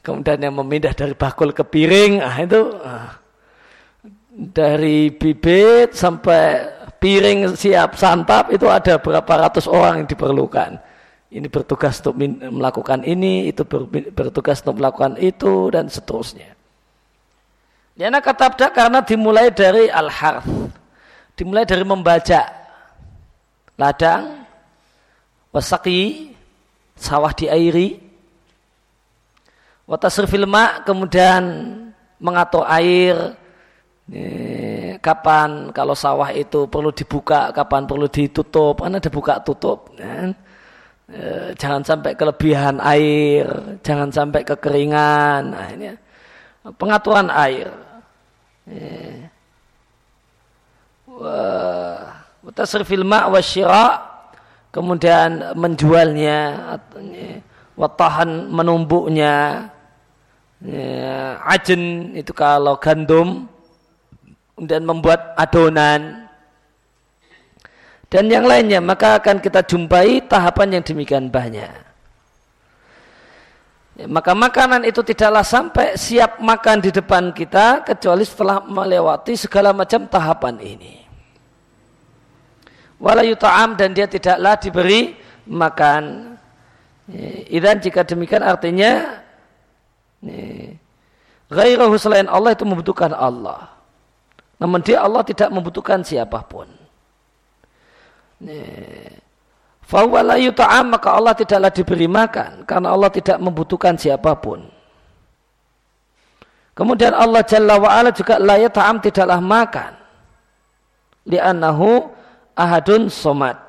kemudian 0.03 0.38
yang 0.38 0.55
memindah 0.55 0.95
dari 0.95 1.15
bakul 1.19 1.50
ke 1.50 1.67
piring. 1.67 2.23
Ah 2.23 2.37
itu 2.43 2.62
ah. 2.83 3.19
dari 4.31 5.11
bibit 5.15 5.95
sampai 5.95 6.62
piring 6.99 7.55
siap 7.55 7.95
santap 7.95 8.50
itu 8.50 8.67
ada 8.67 8.99
berapa 8.99 9.33
ratus 9.47 9.71
orang 9.71 10.03
yang 10.03 10.09
diperlukan. 10.11 10.79
Ini 11.26 11.50
bertugas 11.50 11.99
untuk 12.00 12.23
melakukan 12.55 13.03
ini 13.03 13.50
itu 13.50 13.67
bertugas 14.15 14.62
untuk 14.62 14.79
melakukan 14.79 15.19
itu 15.19 15.75
dan 15.75 15.91
seterusnya. 15.91 16.55
Yana 17.99 18.23
kata 18.23 18.71
karena 18.71 19.03
dimulai 19.03 19.50
dari 19.50 19.91
al-harf. 19.91 20.47
Dimulai 21.35 21.65
dari 21.69 21.85
membaca 21.85 22.65
ladang, 23.76 24.45
wasaki, 25.52 26.33
sawah 26.97 27.33
diairi, 27.33 28.00
watasrifil 29.85 30.49
ma, 30.49 30.80
kemudian 30.83 31.45
mengatur 32.18 32.64
air, 32.66 33.37
kapan 35.02 35.74
kalau 35.74 35.92
sawah 35.92 36.33
itu 36.33 36.64
perlu 36.70 36.90
dibuka, 36.94 37.53
kapan 37.53 37.85
perlu 37.85 38.09
ditutup, 38.09 38.81
kan 38.81 38.96
ada 38.96 39.11
buka 39.12 39.42
tutup. 39.44 39.92
Kan? 39.98 40.33
E, 41.07 41.55
jangan 41.55 41.83
sampai 41.87 42.18
kelebihan 42.18 42.83
air, 42.83 43.46
jangan 43.85 44.11
sampai 44.11 44.42
kekeringan. 44.42 45.55
Nah, 45.55 45.66
ini 45.74 45.94
pengaturan 46.74 47.31
air. 47.31 47.70
E, 48.66 48.79
wah 51.07 52.15
Mutasrifil 52.46 53.02
ma' 53.02 53.26
wa 53.26 53.42
syira' 53.42 54.06
kemudian 54.70 55.50
menjualnya 55.59 56.38
watahan 57.74 58.46
menumbuknya 58.46 59.66
ya, 60.62 61.42
ajen 61.42 62.14
itu 62.14 62.30
kalau 62.30 62.78
gandum 62.78 63.50
dan 64.62 64.87
membuat 64.87 65.35
adonan. 65.35 66.30
Dan 68.06 68.30
yang 68.30 68.46
lainnya 68.46 68.78
maka 68.78 69.18
akan 69.18 69.42
kita 69.42 69.66
jumpai 69.66 70.22
tahapan 70.30 70.78
yang 70.78 70.85
demikian 70.87 71.26
banyak. 71.26 71.74
Ya, 73.98 74.06
maka 74.06 74.38
makanan 74.38 74.87
itu 74.87 75.02
tidaklah 75.02 75.42
sampai 75.42 75.98
siap 75.98 76.38
makan 76.38 76.78
di 76.78 76.94
depan 76.94 77.35
kita 77.35 77.82
kecuali 77.82 78.22
setelah 78.22 78.62
melewati 78.62 79.35
segala 79.35 79.74
macam 79.74 80.06
tahapan 80.06 80.62
ini 80.62 81.06
wala 82.96 83.22
yuta'am 83.24 83.76
dan 83.76 83.92
dia 83.92 84.09
tidaklah 84.09 84.56
diberi 84.61 85.16
makan. 85.46 86.35
Dan 87.46 87.76
jika 87.78 88.02
demikian 88.02 88.42
artinya 88.42 89.22
gairahu 91.46 91.94
selain 91.94 92.26
Allah 92.26 92.56
itu 92.56 92.66
membutuhkan 92.66 93.14
Allah. 93.14 93.70
Namun 94.56 94.80
dia 94.80 95.04
Allah 95.04 95.22
tidak 95.22 95.52
membutuhkan 95.52 96.02
siapa 96.02 96.42
pun. 96.48 96.66
Fahuwa 99.87 100.35
la 100.35 100.37
yuta'am 100.40 100.90
maka 100.90 101.14
Allah 101.14 101.32
tidaklah 101.38 101.70
diberi 101.70 102.11
makan 102.11 102.66
karena 102.66 102.90
Allah 102.90 103.12
tidak 103.12 103.38
membutuhkan 103.38 103.94
siapa 103.94 104.35
pun. 104.35 104.66
Kemudian 106.76 107.16
Allah 107.16 107.40
Jalla 107.46 107.80
wa'ala 107.80 108.11
juga 108.12 108.37
la 108.37 108.59
yuta'am 108.61 109.00
tidaklah 109.00 109.38
makan. 109.40 109.94
Li'annahu 111.24 112.15
ahadun 112.57 113.12
somat. 113.12 113.61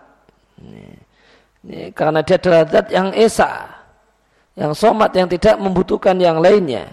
Ini, 0.57 1.91
karena 1.91 2.23
dia 2.23 2.39
adalah 2.39 2.63
yang 2.87 3.11
esa, 3.11 3.67
yang 4.55 4.71
somat, 4.71 5.11
yang 5.13 5.27
tidak 5.27 5.59
membutuhkan 5.59 6.15
yang 6.17 6.39
lainnya. 6.39 6.87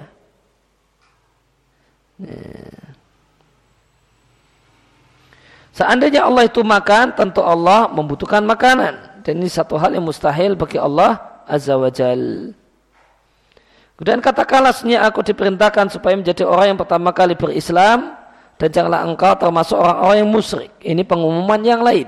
Seandainya 5.74 6.26
Allah 6.26 6.46
itu 6.46 6.62
makan, 6.62 7.14
tentu 7.18 7.42
Allah 7.42 7.90
membutuhkan 7.90 8.42
makanan. 8.46 9.22
Dan 9.26 9.40
ini 9.40 9.48
satu 9.50 9.74
hal 9.80 9.94
yang 9.96 10.04
mustahil 10.04 10.54
bagi 10.54 10.76
Allah 10.78 11.42
Azza 11.48 11.74
wa 11.74 11.90
Jal. 11.90 12.52
Kemudian 13.94 14.18
katakanlah 14.18 14.74
aku 15.06 15.22
diperintahkan 15.22 15.86
supaya 15.94 16.18
menjadi 16.18 16.42
orang 16.42 16.74
yang 16.74 16.80
pertama 16.82 17.14
kali 17.14 17.38
berislam 17.38 18.18
dan 18.54 18.68
janganlah 18.70 19.02
engkau 19.02 19.32
termasuk 19.34 19.76
orang-orang 19.76 20.18
yang 20.22 20.30
musyrik. 20.30 20.72
Ini 20.78 21.02
pengumuman 21.02 21.60
yang 21.66 21.82
lain. 21.82 22.06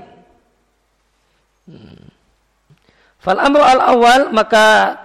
Hmm. 1.67 2.07
Fal 3.19 3.39
amru 3.43 3.59
al 3.59 3.81
awal 3.83 4.31
maka 4.31 4.95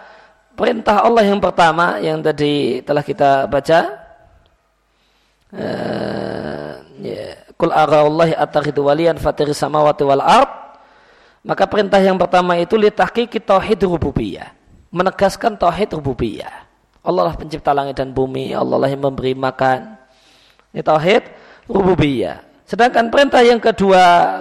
perintah 0.55 1.03
Allah 1.03 1.27
yang 1.27 1.43
pertama 1.43 1.99
yang 1.99 2.23
tadi 2.23 2.85
telah 2.87 3.03
kita 3.03 3.51
baca 3.51 3.79
uh, 5.51 6.73
ya, 7.03 7.35
kul 7.59 7.73
arallahi 7.75 8.37
atakhidu 8.39 8.87
waliyan 8.87 9.19
fatiri 9.19 9.51
samawati 9.51 10.07
wal 10.07 10.23
ard 10.23 10.51
maka 11.43 11.67
perintah 11.67 11.99
yang 11.99 12.15
pertama 12.15 12.55
itu 12.61 12.79
litahqiqi 12.79 13.43
tauhid 13.43 13.83
rububiyah 13.83 14.55
menegaskan 14.95 15.59
tauhid 15.59 15.91
rububiyah 15.99 16.71
Allah 17.03 17.33
lah 17.33 17.35
pencipta 17.35 17.75
langit 17.75 17.99
dan 17.99 18.15
bumi 18.15 18.55
Allah 18.55 18.79
lah 18.79 18.87
yang 18.87 19.03
memberi 19.03 19.35
makan 19.35 19.99
ini 20.73 20.81
tauhid 20.81 21.23
rububiyah. 21.69 22.41
Sedangkan 22.65 23.13
perintah 23.13 23.45
yang 23.45 23.61
kedua, 23.61 24.41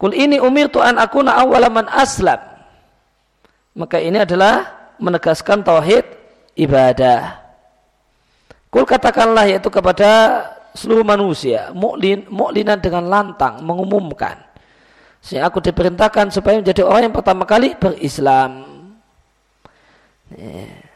kul 0.00 0.16
ini 0.16 0.40
umir 0.40 0.72
tuan 0.72 0.96
aku 0.96 1.20
na 1.20 1.36
awalaman 1.44 1.84
aslam. 1.92 2.40
Maka 3.76 4.00
ini 4.00 4.24
adalah 4.24 4.66
menegaskan 4.96 5.60
tauhid 5.60 6.08
ibadah. 6.56 7.36
Kul 8.72 8.88
katakanlah 8.88 9.46
yaitu 9.52 9.68
kepada 9.68 10.42
seluruh 10.72 11.04
manusia, 11.04 11.74
mu'lin, 11.76 12.24
mu'linan 12.32 12.80
dengan 12.80 13.04
lantang, 13.10 13.60
mengumumkan. 13.60 14.40
Sehingga 15.20 15.52
aku 15.52 15.60
diperintahkan 15.60 16.32
supaya 16.32 16.56
menjadi 16.56 16.80
orang 16.80 17.10
yang 17.10 17.16
pertama 17.16 17.44
kali 17.44 17.76
berislam. 17.76 18.64
Yeah. 20.32 20.89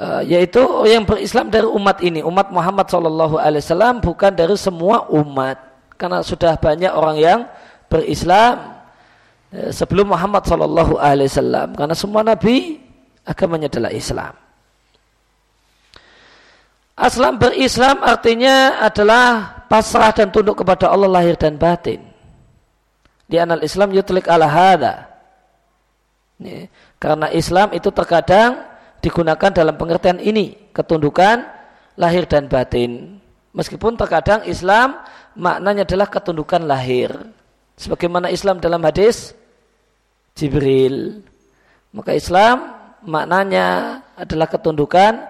Uh, 0.00 0.24
yaitu 0.24 0.64
yang 0.88 1.04
berislam 1.04 1.52
dari 1.52 1.68
umat 1.68 2.00
ini, 2.00 2.24
umat 2.24 2.48
Muhammad 2.48 2.88
Shallallahu 2.88 3.36
Alaihi 3.36 3.60
Wasallam 3.60 4.00
bukan 4.00 4.32
dari 4.32 4.56
semua 4.56 5.04
umat, 5.12 5.60
karena 6.00 6.24
sudah 6.24 6.56
banyak 6.56 6.88
orang 6.88 7.20
yang 7.20 7.40
berislam 7.92 8.80
eh, 9.52 9.68
sebelum 9.68 10.08
Muhammad 10.16 10.48
Shallallahu 10.48 10.96
Alaihi 10.96 11.28
Wasallam 11.28 11.76
karena 11.76 11.92
semua 11.92 12.24
nabi 12.24 12.80
agamanya 13.28 13.68
adalah 13.68 13.92
Islam. 13.92 14.32
Aslam 16.96 17.36
berislam 17.36 18.00
artinya 18.00 18.80
adalah 18.80 19.64
pasrah 19.68 20.16
dan 20.16 20.32
tunduk 20.32 20.64
kepada 20.64 20.88
Allah 20.88 21.12
lahir 21.12 21.36
dan 21.36 21.60
batin. 21.60 22.00
Di 23.28 23.36
anal 23.36 23.64
Islam 23.64 23.92
yutlik 23.92 24.28
ala 24.28 24.48
hada. 24.48 25.08
Karena 27.00 27.32
Islam 27.32 27.72
itu 27.76 27.88
terkadang 27.92 28.69
digunakan 29.00 29.50
dalam 29.50 29.74
pengertian 29.76 30.20
ini. 30.20 30.72
Ketundukan 30.72 31.44
lahir 31.98 32.24
dan 32.24 32.46
batin. 32.46 33.20
Meskipun 33.50 33.98
terkadang 33.98 34.46
Islam 34.46 35.00
maknanya 35.34 35.82
adalah 35.82 36.06
ketundukan 36.06 36.62
lahir. 36.62 37.10
Sebagaimana 37.74 38.30
Islam 38.30 38.62
dalam 38.62 38.80
hadis 38.84 39.34
Jibril. 40.38 41.26
Maka 41.90 42.14
Islam 42.14 42.70
maknanya 43.02 43.98
adalah 44.14 44.46
ketundukan 44.46 45.26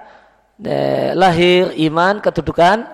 eh, 0.61 1.15
lahir 1.17 1.73
iman 1.89 2.21
ketundukan 2.21 2.85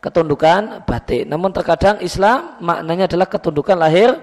ketundukan 0.00 0.86
batin. 0.88 1.28
Namun 1.28 1.52
terkadang 1.52 2.00
Islam 2.00 2.56
maknanya 2.64 3.04
adalah 3.04 3.28
ketundukan 3.28 3.76
lahir 3.76 4.16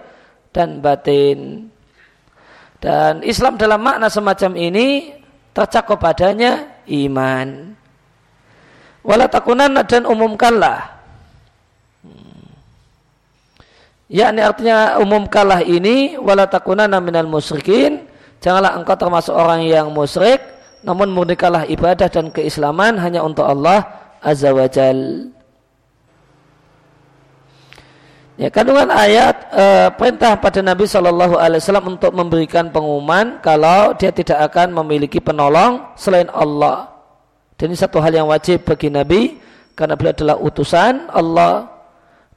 dan 0.49 0.81
batin. 0.81 1.69
Dan 2.81 3.21
Islam 3.21 3.57
dalam 3.57 3.81
makna 3.81 4.09
semacam 4.09 4.53
ini 4.57 5.13
tercakup 5.57 5.97
padanya 5.97 6.69
iman. 6.85 7.73
Wala 9.01 9.25
takunan 9.25 9.73
dan 9.89 10.05
umumkanlah. 10.05 10.93
Ya, 14.07 14.29
ini 14.31 14.39
artinya 14.39 15.01
umumkanlah 15.01 15.65
ini 15.65 16.15
wala 16.21 16.45
takunanna 16.45 17.01
minal 17.01 17.25
musyrikin. 17.25 18.05
Janganlah 18.37 18.77
engkau 18.77 18.93
termasuk 18.93 19.33
orang 19.33 19.65
yang 19.65 19.89
musyrik 19.89 20.39
namun 20.85 21.09
murnikalah 21.09 21.65
ibadah 21.65 22.05
dan 22.05 22.29
keislaman 22.29 23.01
hanya 23.01 23.25
untuk 23.25 23.43
Allah 23.43 23.83
Azza 24.21 24.53
wa 24.53 24.69
Jal. 24.69 25.33
Ya, 28.38 28.54
kandungan 28.54 28.93
ayat 28.93 29.50
e, 29.50 29.65
perintah 29.97 30.38
pada 30.38 30.62
Nabi 30.62 30.86
Shallallahu 30.86 31.41
Alaihi 31.41 31.58
Wasallam 31.58 31.97
untuk 31.97 32.13
memberikan 32.13 32.69
pengumuman 32.69 33.41
kalau 33.41 33.97
dia 33.97 34.13
tidak 34.13 34.38
akan 34.54 34.78
memiliki 34.78 35.17
penolong 35.17 35.97
selain 35.97 36.30
Allah. 36.30 36.86
Dan 37.58 37.73
ini 37.73 37.78
satu 37.82 37.97
hal 37.97 38.13
yang 38.13 38.30
wajib 38.30 38.62
bagi 38.62 38.93
Nabi 38.93 39.41
karena 39.73 39.97
beliau 39.97 40.13
adalah 40.13 40.38
utusan 40.38 41.10
Allah 41.10 41.65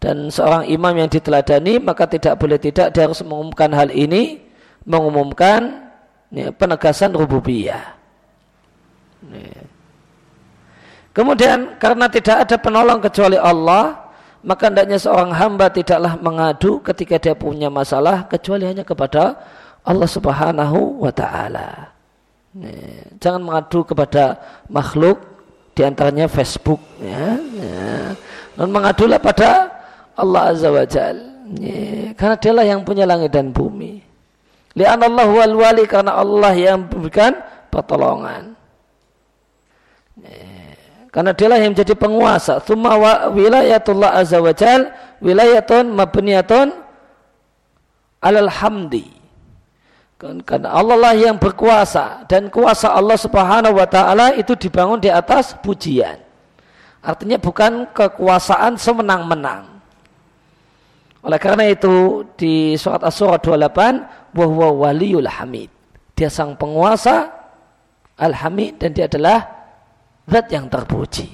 dan 0.00 0.32
seorang 0.32 0.64
imam 0.72 0.96
yang 0.96 1.12
diteladani 1.12 1.76
maka 1.76 2.08
tidak 2.08 2.40
boleh 2.40 2.56
tidak 2.56 2.96
dia 2.96 3.04
harus 3.04 3.20
mengumumkan 3.20 3.68
hal 3.76 3.92
ini 3.92 4.40
mengumumkan 4.88 5.92
ya, 6.32 6.48
penegasan 6.56 7.12
rububiyah. 7.12 8.00
Kemudian 11.12 11.76
karena 11.76 12.08
tidak 12.08 12.48
ada 12.48 12.56
penolong 12.56 13.04
kecuali 13.04 13.36
Allah, 13.36 14.09
maka 14.40 14.72
hendaknya 14.72 14.96
seorang 14.96 15.32
hamba 15.36 15.68
tidaklah 15.68 16.16
mengadu 16.16 16.80
ketika 16.80 17.20
dia 17.20 17.34
punya 17.36 17.68
masalah 17.68 18.24
kecuali 18.24 18.64
hanya 18.64 18.84
kepada 18.84 19.36
Allah 19.84 20.08
Subhanahu 20.08 21.04
wa 21.04 21.12
taala. 21.12 21.92
Jangan 23.22 23.40
mengadu 23.46 23.86
kepada 23.86 24.34
makhluk 24.66 25.22
di 25.76 25.86
antaranya 25.86 26.26
Facebook 26.26 26.82
ya. 26.98 27.38
ya. 27.38 28.16
Mengadulah 28.58 29.22
pada 29.22 29.70
Allah 30.18 30.50
Azza 30.50 30.68
wa 30.68 30.84
Jal. 30.84 31.16
Ya. 31.56 32.10
Karena 32.18 32.36
dialah 32.36 32.64
yang 32.66 32.80
punya 32.82 33.04
langit 33.06 33.30
dan 33.30 33.54
bumi. 33.54 34.02
Lian 34.74 35.02
Allah 35.02 35.26
wal 35.26 35.54
wali 35.56 35.84
karena 35.86 36.18
Allah 36.18 36.52
yang 36.54 36.86
memberikan 36.86 37.34
pertolongan. 37.70 38.54
Karena 41.10 41.34
dialah 41.34 41.58
yang 41.58 41.74
menjadi 41.74 41.94
penguasa. 41.98 42.62
Thumma 42.62 42.94
wilayatullah 43.34 44.14
azza 44.14 44.38
wa 44.38 44.54
jal 44.54 44.94
wilayatun 45.18 45.90
mabniyatun 45.90 46.70
alal 48.22 48.50
hamdi. 48.50 49.10
Karena 50.20 50.76
Allah 50.76 50.96
lah 51.00 51.14
yang 51.16 51.40
berkuasa 51.40 52.28
dan 52.28 52.52
kuasa 52.52 52.92
Allah 52.92 53.16
Subhanahu 53.16 53.80
wa 53.80 53.88
taala 53.88 54.36
itu 54.36 54.52
dibangun 54.52 55.00
di 55.00 55.08
atas 55.08 55.56
pujian. 55.64 56.20
Artinya 57.00 57.40
bukan 57.40 57.88
kekuasaan 57.96 58.76
semenang-menang. 58.76 59.80
Oleh 61.24 61.40
karena 61.40 61.68
itu 61.72 62.24
di 62.36 62.76
surat 62.76 63.00
As-Surah 63.00 63.40
28 63.40 64.36
bahwa 64.36 64.68
waliyul 64.84 65.28
hamid. 65.28 65.72
Dia 66.12 66.28
sang 66.28 66.52
penguasa 66.52 67.32
al-hamid 68.20 68.76
dan 68.76 68.92
dia 68.92 69.08
adalah 69.08 69.59
zat 70.30 70.46
yang 70.54 70.70
terpuji. 70.70 71.28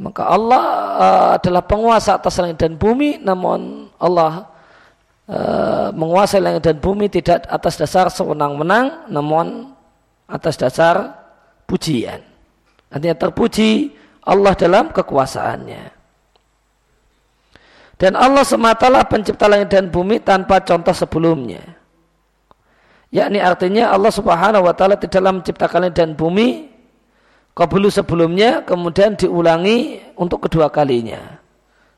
Maka 0.00 0.22
Allah 0.24 0.64
uh, 0.96 1.28
adalah 1.36 1.62
penguasa 1.66 2.16
atas 2.16 2.40
langit 2.40 2.58
dan 2.62 2.78
bumi, 2.78 3.20
namun 3.20 3.90
Allah 4.00 4.48
uh, 5.28 5.92
menguasai 5.92 6.40
langit 6.40 6.64
dan 6.64 6.80
bumi 6.80 7.12
tidak 7.12 7.44
atas 7.50 7.76
dasar 7.76 8.08
sewenang-wenang, 8.08 9.12
namun 9.12 9.74
atas 10.30 10.56
dasar 10.56 11.12
pujian. 11.68 12.24
Artinya 12.88 13.16
terpuji 13.28 13.92
Allah 14.24 14.56
dalam 14.56 14.90
kekuasaannya. 14.90 16.00
Dan 18.00 18.18
Allah 18.18 18.42
sematalah 18.42 19.06
pencipta 19.06 19.46
langit 19.46 19.70
dan 19.70 19.86
bumi 19.86 20.18
tanpa 20.18 20.58
contoh 20.64 20.90
sebelumnya. 20.90 21.62
Yakni 23.12 23.38
artinya 23.38 23.92
Allah 23.92 24.08
subhanahu 24.08 24.66
wa 24.66 24.74
ta'ala 24.74 24.96
tidaklah 24.96 25.36
menciptakan 25.36 25.86
langit 25.86 25.96
dan 26.00 26.10
bumi 26.16 26.71
Qablu 27.52 27.92
sebelumnya 27.92 28.64
kemudian 28.64 29.12
diulangi 29.12 30.00
untuk 30.16 30.48
kedua 30.48 30.72
kalinya. 30.72 31.36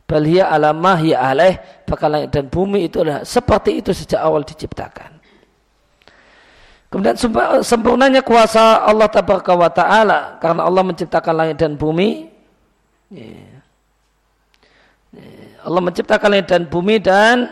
Balhiya 0.04 0.50
alamah 0.50 0.98
ya 1.00 1.30
alaih 1.30 1.62
bakal 1.86 2.26
dan 2.28 2.50
bumi 2.50 2.90
itu 2.90 3.00
adalah 3.00 3.22
seperti 3.22 3.80
itu 3.80 3.94
sejak 3.94 4.20
awal 4.20 4.42
diciptakan. 4.42 5.14
Kemudian 6.90 7.16
sempurnanya 7.62 8.22
kuasa 8.22 8.82
Allah 8.86 9.10
tabaraka 9.10 9.54
wa 9.54 9.70
ta'ala 9.70 10.18
karena 10.38 10.62
Allah 10.62 10.82
menciptakan 10.86 11.34
langit 11.34 11.56
dan 11.58 11.74
bumi. 11.74 12.30
Allah 15.64 15.82
menciptakan 15.82 16.28
langit 16.34 16.50
dan 16.50 16.62
bumi 16.66 16.98
dan 16.98 17.50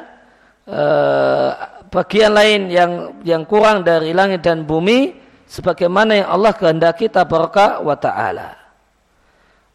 uh, 0.67 1.51
bagian 1.91 2.35
lain 2.35 2.61
yang 2.71 2.91
yang 3.23 3.43
kurang 3.47 3.87
dari 3.87 4.11
langit 4.11 4.43
dan 4.43 4.67
bumi 4.67 5.22
sebagaimana 5.53 6.25
yang 6.25 6.29
Allah 6.33 6.57
kehendaki 6.57 7.13
tabaraka 7.13 7.85
wa 7.85 7.93
ta'ala. 7.93 8.57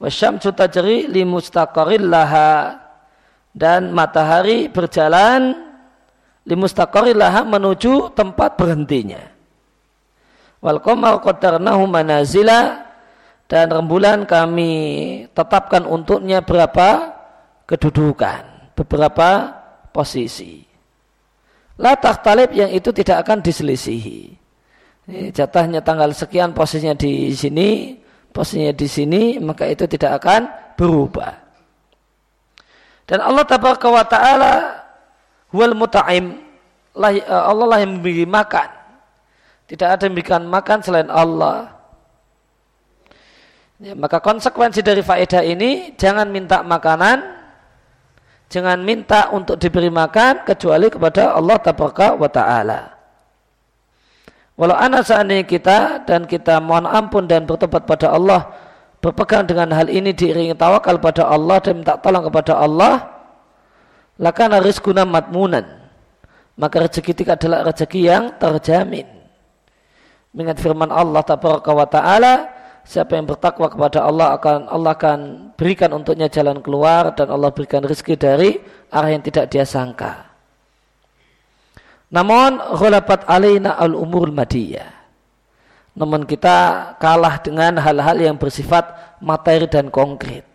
Wasyamsu 0.02 0.50
tajri 0.58 1.06
li 1.06 1.22
mustaqaril 1.22 2.10
laha 2.10 2.82
dan 3.54 3.94
matahari 3.94 4.74
berjalan 4.74 5.54
li 6.50 6.56
mustaqaril 6.58 7.14
laha 7.14 7.46
menuju 7.46 8.18
tempat 8.18 8.58
berhentinya. 8.58 9.22
Wal 10.66 10.82
qamar 10.82 11.22
qaddarnahu 11.22 11.86
manazila 11.86 12.90
dan 13.46 13.70
rembulan 13.70 14.26
kami 14.26 14.74
tetapkan 15.30 15.86
untuknya 15.86 16.42
berapa 16.42 17.14
kedudukan, 17.70 18.74
beberapa 18.74 19.54
posisi. 19.94 20.66
La 21.78 21.94
takhtalib 21.94 22.58
yang 22.58 22.74
itu 22.74 22.90
tidak 22.90 23.22
akan 23.22 23.46
diselisihi 23.46 24.47
jatahnya 25.08 25.80
tanggal 25.80 26.12
sekian 26.12 26.52
posisinya 26.52 26.92
di 26.92 27.32
sini, 27.32 27.96
posisinya 28.36 28.76
di 28.76 28.88
sini, 28.92 29.22
maka 29.40 29.64
itu 29.64 29.88
tidak 29.88 30.20
akan 30.20 30.52
berubah. 30.76 31.34
Dan 33.08 33.24
Allah 33.24 33.48
tabaraka 33.48 33.88
wa 33.88 34.04
ta'ala 34.04 34.54
wal 35.56 35.74
muta'im. 35.80 36.44
Eh, 36.98 37.24
Allah 37.24 37.66
lah 37.66 37.80
yang 37.80 37.98
memberi 37.98 38.28
makan. 38.28 38.68
Tidak 39.72 39.88
ada 39.88 40.04
yang 40.04 40.12
memberikan 40.12 40.44
makan 40.44 40.84
selain 40.84 41.08
Allah. 41.08 41.72
Ya, 43.80 43.94
maka 43.96 44.20
konsekuensi 44.20 44.82
dari 44.84 45.06
faedah 45.06 45.46
ini 45.46 45.94
jangan 45.96 46.28
minta 46.34 46.66
makanan, 46.66 47.22
jangan 48.50 48.82
minta 48.82 49.30
untuk 49.30 49.56
diberi 49.62 49.94
makan 49.94 50.44
kecuali 50.44 50.90
kepada 50.90 51.38
Allah 51.38 51.62
tabaraka 51.62 52.18
wa 52.18 52.28
ta'ala. 52.28 52.97
Walau 54.58 54.74
anak 54.74 55.06
seandainya 55.06 55.46
kita 55.46 56.02
dan 56.10 56.26
kita 56.26 56.58
mohon 56.58 56.90
ampun 56.90 57.30
dan 57.30 57.46
bertobat 57.46 57.86
pada 57.86 58.10
Allah 58.10 58.50
berpegang 58.98 59.46
dengan 59.46 59.70
hal 59.78 59.86
ini 59.86 60.18
diiringi 60.18 60.58
tawakal 60.58 60.98
pada 60.98 61.30
Allah 61.30 61.62
dan 61.62 61.86
minta 61.86 61.94
tolong 62.02 62.26
kepada 62.26 62.58
Allah 62.58 63.06
lakana 64.18 64.58
rizkuna 64.58 65.06
matmunan. 65.06 65.86
Maka 66.58 66.90
rezeki 66.90 67.14
kita 67.14 67.38
adalah 67.38 67.70
rezeki 67.70 68.00
yang 68.02 68.34
terjamin. 68.42 69.06
Mengingat 70.34 70.58
firman 70.58 70.90
Allah 70.90 71.22
tabaraka 71.22 71.72
wa 71.78 71.86
ta'ala 71.86 72.34
siapa 72.82 73.14
yang 73.14 73.30
bertakwa 73.30 73.70
kepada 73.70 74.10
Allah 74.10 74.42
akan 74.42 74.74
Allah 74.74 74.92
akan 74.98 75.20
berikan 75.54 75.94
untuknya 75.94 76.34
jalan 76.34 76.66
keluar 76.66 77.14
dan 77.14 77.30
Allah 77.30 77.54
berikan 77.54 77.86
rezeki 77.86 78.16
dari 78.18 78.58
arah 78.90 79.14
yang 79.14 79.22
tidak 79.22 79.54
dia 79.54 79.70
sangka 79.70 80.27
Namun 82.08 82.60
ghalabat 82.80 83.28
alaina 83.28 83.76
al-umur 83.76 84.32
madiyah. 84.32 84.96
Namun 85.98 86.24
kita 86.30 86.94
kalah 87.02 87.42
dengan 87.42 87.82
hal-hal 87.82 88.18
yang 88.22 88.38
bersifat 88.38 89.18
materi 89.20 89.66
dan 89.66 89.90
konkret. 89.90 90.46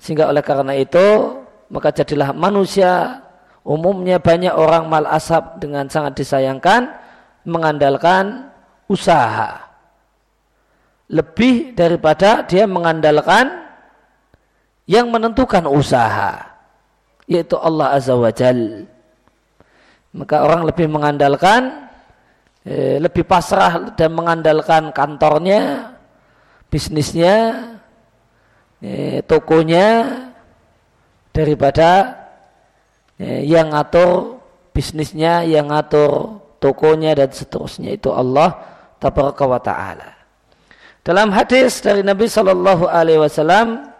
Sehingga 0.00 0.32
oleh 0.32 0.40
karena 0.40 0.72
itu 0.74 1.38
maka 1.72 1.92
jadilah 1.92 2.32
manusia 2.32 3.22
umumnya 3.62 4.18
banyak 4.18 4.52
orang 4.52 4.90
mal 4.90 5.06
asab 5.06 5.62
dengan 5.62 5.86
sangat 5.86 6.18
disayangkan 6.18 6.90
mengandalkan 7.46 8.50
usaha 8.90 9.72
lebih 11.12 11.76
daripada 11.76 12.42
dia 12.48 12.64
mengandalkan 12.64 13.68
yang 14.88 15.12
menentukan 15.12 15.68
usaha 15.68 16.56
yaitu 17.28 17.54
Allah 17.60 17.94
Azza 17.94 18.16
wa 18.16 18.32
Jal. 18.32 18.88
Maka 20.12 20.44
orang 20.44 20.68
lebih 20.68 20.88
mengandalkan 20.92 21.88
eh, 22.68 23.00
lebih 23.00 23.24
pasrah 23.24 23.96
dan 23.96 24.12
mengandalkan 24.12 24.92
kantornya, 24.92 25.96
bisnisnya, 26.68 27.36
eh, 28.84 29.24
tokonya 29.24 29.88
daripada 31.32 32.18
eh, 33.16 33.48
yang 33.48 33.72
ngatur 33.72 34.40
bisnisnya, 34.76 35.48
yang 35.48 35.72
ngatur 35.72 36.40
tokonya 36.60 37.16
dan 37.16 37.32
seterusnya 37.32 37.96
itu 37.96 38.12
Allah 38.12 38.60
tabaraka 39.00 39.44
wa 39.48 39.60
taala. 39.60 40.10
Dalam 41.02 41.34
hadis 41.34 41.82
dari 41.82 42.06
Nabi 42.06 42.30
Shallallahu 42.30 42.86
Alaihi 42.86 43.18
Wasallam 43.18 43.92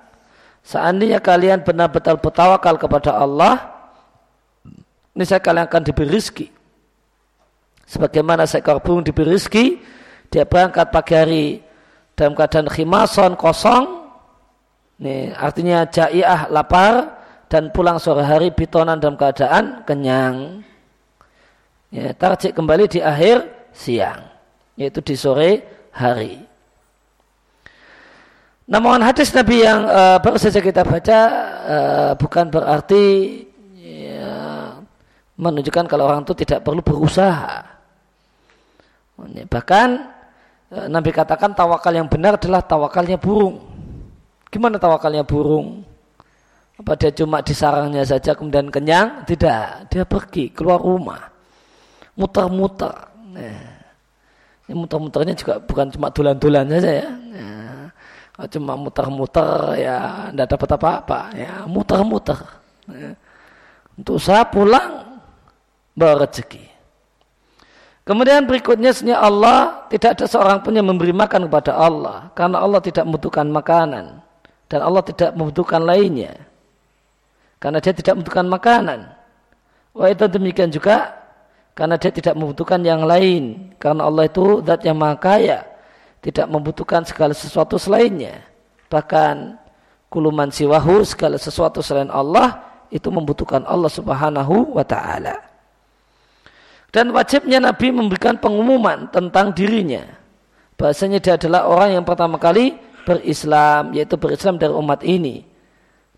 Seandainya 0.62 1.18
kalian 1.18 1.66
benar-benar 1.66 2.22
bertawakal 2.22 2.78
kepada 2.78 3.18
Allah, 3.18 3.71
ini 5.12 5.24
saya 5.28 5.40
kalian 5.44 5.68
akan 5.68 5.82
diberi 5.84 6.08
rizki. 6.08 6.46
Sebagaimana 7.84 8.48
seekor 8.48 8.80
burung 8.80 9.04
diberi 9.04 9.36
rizki, 9.36 9.76
dia 10.32 10.48
berangkat 10.48 10.88
pagi 10.88 11.12
hari 11.12 11.46
dalam 12.16 12.32
keadaan 12.32 12.68
khimason 12.68 13.36
kosong, 13.36 13.84
ini 15.02 15.34
artinya 15.34 15.84
jaiah 15.88 16.48
lapar 16.48 17.20
dan 17.50 17.68
pulang 17.68 18.00
sore 18.00 18.24
hari 18.24 18.48
bitonan 18.54 18.96
dalam 18.96 19.18
keadaan 19.20 19.84
kenyang. 19.84 20.64
Ya, 21.92 22.16
tarjik 22.16 22.56
kembali 22.56 22.88
di 22.88 23.04
akhir 23.04 23.68
siang, 23.76 24.24
yaitu 24.80 25.04
di 25.04 25.12
sore 25.12 25.60
hari. 25.92 26.40
Namun 28.64 29.04
hadis 29.04 29.28
Nabi 29.36 29.60
yang 29.60 29.84
uh, 29.84 30.16
baru 30.16 30.40
saja 30.40 30.64
kita 30.64 30.80
baca 30.80 31.18
uh, 31.68 32.12
bukan 32.16 32.48
berarti 32.48 33.04
ya, 33.76 34.51
menunjukkan 35.36 35.88
kalau 35.88 36.08
orang 36.08 36.22
itu 36.24 36.34
tidak 36.44 36.64
perlu 36.64 36.84
berusaha. 36.84 37.64
Bahkan 39.22 39.88
uh, 40.72 40.86
Nabi 40.90 41.10
katakan 41.14 41.54
tawakal 41.54 41.92
yang 41.94 42.08
benar 42.08 42.36
adalah 42.36 42.64
tawakalnya 42.64 43.16
burung. 43.16 43.60
Gimana 44.52 44.76
tawakalnya 44.76 45.24
burung? 45.24 45.84
Apa 46.76 46.98
dia 46.98 47.12
cuma 47.14 47.40
di 47.44 47.54
sarangnya 47.54 48.02
saja 48.02 48.34
kemudian 48.34 48.68
kenyang? 48.68 49.22
Tidak, 49.28 49.92
dia 49.92 50.04
pergi 50.08 50.50
keluar 50.50 50.82
rumah, 50.82 51.30
muter-muter. 52.16 52.92
Nah, 53.32 53.72
muter-muternya 54.72 55.36
juga 55.36 55.60
bukan 55.62 55.92
cuma 55.92 56.08
dulan-dulan 56.10 56.64
saja 56.68 56.90
ya. 57.04 57.08
Nah, 57.08 57.62
cuma 58.48 58.74
muter-muter 58.74 59.76
ya 59.78 60.28
tidak 60.32 60.48
dapat 60.56 60.68
apa-apa 60.80 61.20
ya 61.36 61.52
muter-muter 61.68 62.38
ya. 62.88 63.12
untuk 63.94 64.16
saya 64.18 64.42
pulang 64.48 65.11
bawa 65.94 66.26
rezeki 66.26 66.64
kemudian 68.02 68.44
berikutnya 68.44 68.90
sebenarnya 68.92 69.20
Allah 69.20 69.58
tidak 69.92 70.18
ada 70.18 70.26
seorang 70.26 70.58
pun 70.64 70.72
yang 70.74 70.88
memberi 70.88 71.14
makan 71.14 71.46
kepada 71.46 71.72
Allah 71.76 72.32
karena 72.32 72.58
Allah 72.60 72.80
tidak 72.82 73.04
membutuhkan 73.06 73.46
makanan 73.48 74.20
dan 74.66 74.80
Allah 74.80 75.02
tidak 75.04 75.30
membutuhkan 75.36 75.82
lainnya 75.84 76.34
karena 77.62 77.78
dia 77.78 77.94
tidak 77.94 78.18
membutuhkan 78.18 78.46
makanan 78.48 79.00
wah 79.94 80.08
itu 80.10 80.24
demikian 80.26 80.72
juga 80.72 81.14
karena 81.72 81.96
dia 81.96 82.12
tidak 82.12 82.36
membutuhkan 82.36 82.80
yang 82.84 83.04
lain 83.04 83.72
karena 83.80 84.04
Allah 84.04 84.28
itu 84.28 84.60
zat 84.64 84.84
yang 84.84 84.96
maha 84.98 85.16
kaya 85.16 85.72
tidak 86.22 86.46
membutuhkan 86.46 87.02
segala 87.02 87.34
sesuatu 87.34 87.76
selainnya. 87.76 88.46
Bahkan 88.86 89.58
kuluman 90.06 90.48
siwahu 90.54 91.02
segala 91.02 91.36
sesuatu 91.36 91.82
selain 91.82 92.08
Allah 92.08 92.62
itu 92.94 93.10
membutuhkan 93.10 93.66
Allah 93.66 93.90
Subhanahu 93.90 94.78
wa 94.78 94.86
taala. 94.86 95.51
Dan 96.92 97.08
wajibnya 97.16 97.56
Nabi 97.56 97.88
memberikan 97.88 98.36
pengumuman 98.36 99.08
tentang 99.08 99.56
dirinya. 99.56 100.04
Bahasanya 100.76 101.24
dia 101.24 101.40
adalah 101.40 101.64
orang 101.64 101.96
yang 101.96 102.04
pertama 102.04 102.36
kali 102.36 102.76
berislam, 103.08 103.96
yaitu 103.96 104.20
berislam 104.20 104.60
dari 104.60 104.76
umat 104.76 105.00
ini. 105.00 105.40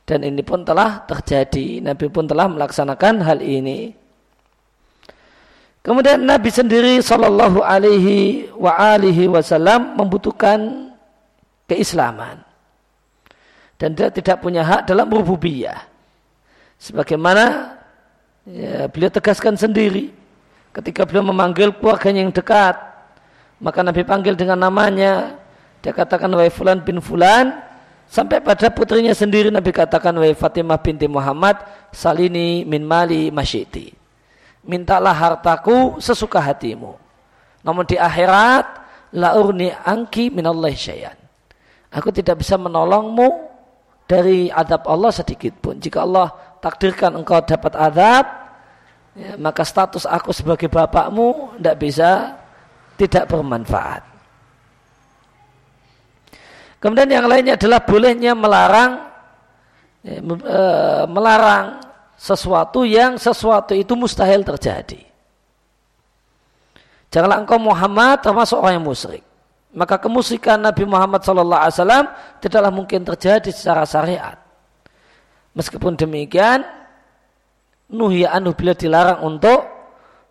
Dan 0.02 0.26
ini 0.26 0.42
pun 0.42 0.66
telah 0.66 1.06
terjadi. 1.06 1.78
Nabi 1.78 2.10
pun 2.10 2.26
telah 2.26 2.50
melaksanakan 2.50 3.22
hal 3.22 3.38
ini. 3.38 3.94
Kemudian 5.84 6.26
Nabi 6.26 6.50
sendiri 6.50 6.98
Shallallahu 6.98 7.60
Alaihi 7.62 8.50
wa 8.56 8.72
alihi 8.74 9.28
Wasallam 9.30 10.00
membutuhkan 10.00 10.90
keislaman 11.68 12.40
dan 13.76 13.92
dia 13.92 14.08
tidak 14.08 14.40
punya 14.40 14.64
hak 14.64 14.88
dalam 14.88 15.12
rububiyah. 15.12 15.84
Sebagaimana 16.80 17.76
ya, 18.48 18.88
beliau 18.88 19.12
tegaskan 19.12 19.60
sendiri 19.60 20.23
ketika 20.74 21.06
beliau 21.06 21.30
memanggil 21.30 21.70
keluarganya 21.78 22.26
yang 22.26 22.34
dekat, 22.34 22.74
maka 23.62 23.80
Nabi 23.80 24.02
panggil 24.02 24.34
dengan 24.34 24.58
namanya. 24.58 25.38
Dia 25.80 25.92
katakan 25.92 26.32
wahai 26.32 26.48
fulan 26.48 26.80
bin 26.80 26.98
fulan 26.98 27.60
sampai 28.08 28.40
pada 28.40 28.72
putrinya 28.72 29.12
sendiri 29.12 29.52
Nabi 29.52 29.68
katakan 29.68 30.16
wahai 30.16 30.32
Fatimah 30.32 30.80
binti 30.80 31.04
Muhammad 31.04 31.60
salini 31.92 32.64
min 32.64 32.88
mali 32.88 33.28
masyiti 33.28 33.92
mintalah 34.64 35.12
hartaku 35.12 36.00
sesuka 36.00 36.40
hatimu. 36.40 36.96
Namun 37.64 37.84
di 37.84 37.96
akhirat 37.96 38.66
la 39.16 39.36
urni 39.36 39.70
angki 39.70 40.32
minallahi 40.32 40.76
syai'an. 40.76 41.16
Aku 41.94 42.10
tidak 42.10 42.42
bisa 42.42 42.58
menolongmu 42.58 43.54
dari 44.04 44.50
adab 44.50 44.84
Allah 44.90 45.14
sedikit 45.14 45.54
pun. 45.62 45.78
Jika 45.78 46.02
Allah 46.02 46.58
takdirkan 46.58 47.14
engkau 47.14 47.38
dapat 47.44 47.72
adab, 47.78 48.24
ya, 49.14 49.38
maka 49.38 49.62
status 49.62 50.04
aku 50.04 50.30
sebagai 50.30 50.66
bapakmu 50.68 51.58
tidak 51.58 51.76
bisa 51.80 52.10
tidak 52.94 53.26
bermanfaat. 53.30 54.02
Kemudian 56.78 57.08
yang 57.08 57.24
lainnya 57.24 57.56
adalah 57.56 57.80
bolehnya 57.80 58.36
melarang 58.36 59.08
ya, 60.04 60.20
e, 60.20 60.62
melarang 61.08 61.80
sesuatu 62.14 62.84
yang 62.84 63.16
sesuatu 63.16 63.72
itu 63.72 63.96
mustahil 63.96 64.44
terjadi. 64.44 65.00
Janganlah 67.08 67.40
engkau 67.40 67.56
Muhammad 67.56 68.20
termasuk 68.20 68.60
orang 68.60 68.76
yang 68.76 68.86
musyrik. 68.86 69.24
Maka 69.74 69.98
kemusikan 69.98 70.58
Nabi 70.58 70.86
Muhammad 70.86 71.22
SAW 71.22 72.10
tidaklah 72.38 72.70
mungkin 72.70 73.02
terjadi 73.02 73.50
secara 73.50 73.82
syariat. 73.82 74.38
Meskipun 75.54 75.94
demikian, 75.98 76.62
nuhya 77.92 78.32
anu 78.32 78.56
bila 78.56 78.72
dilarang 78.72 79.20
untuk 79.26 79.60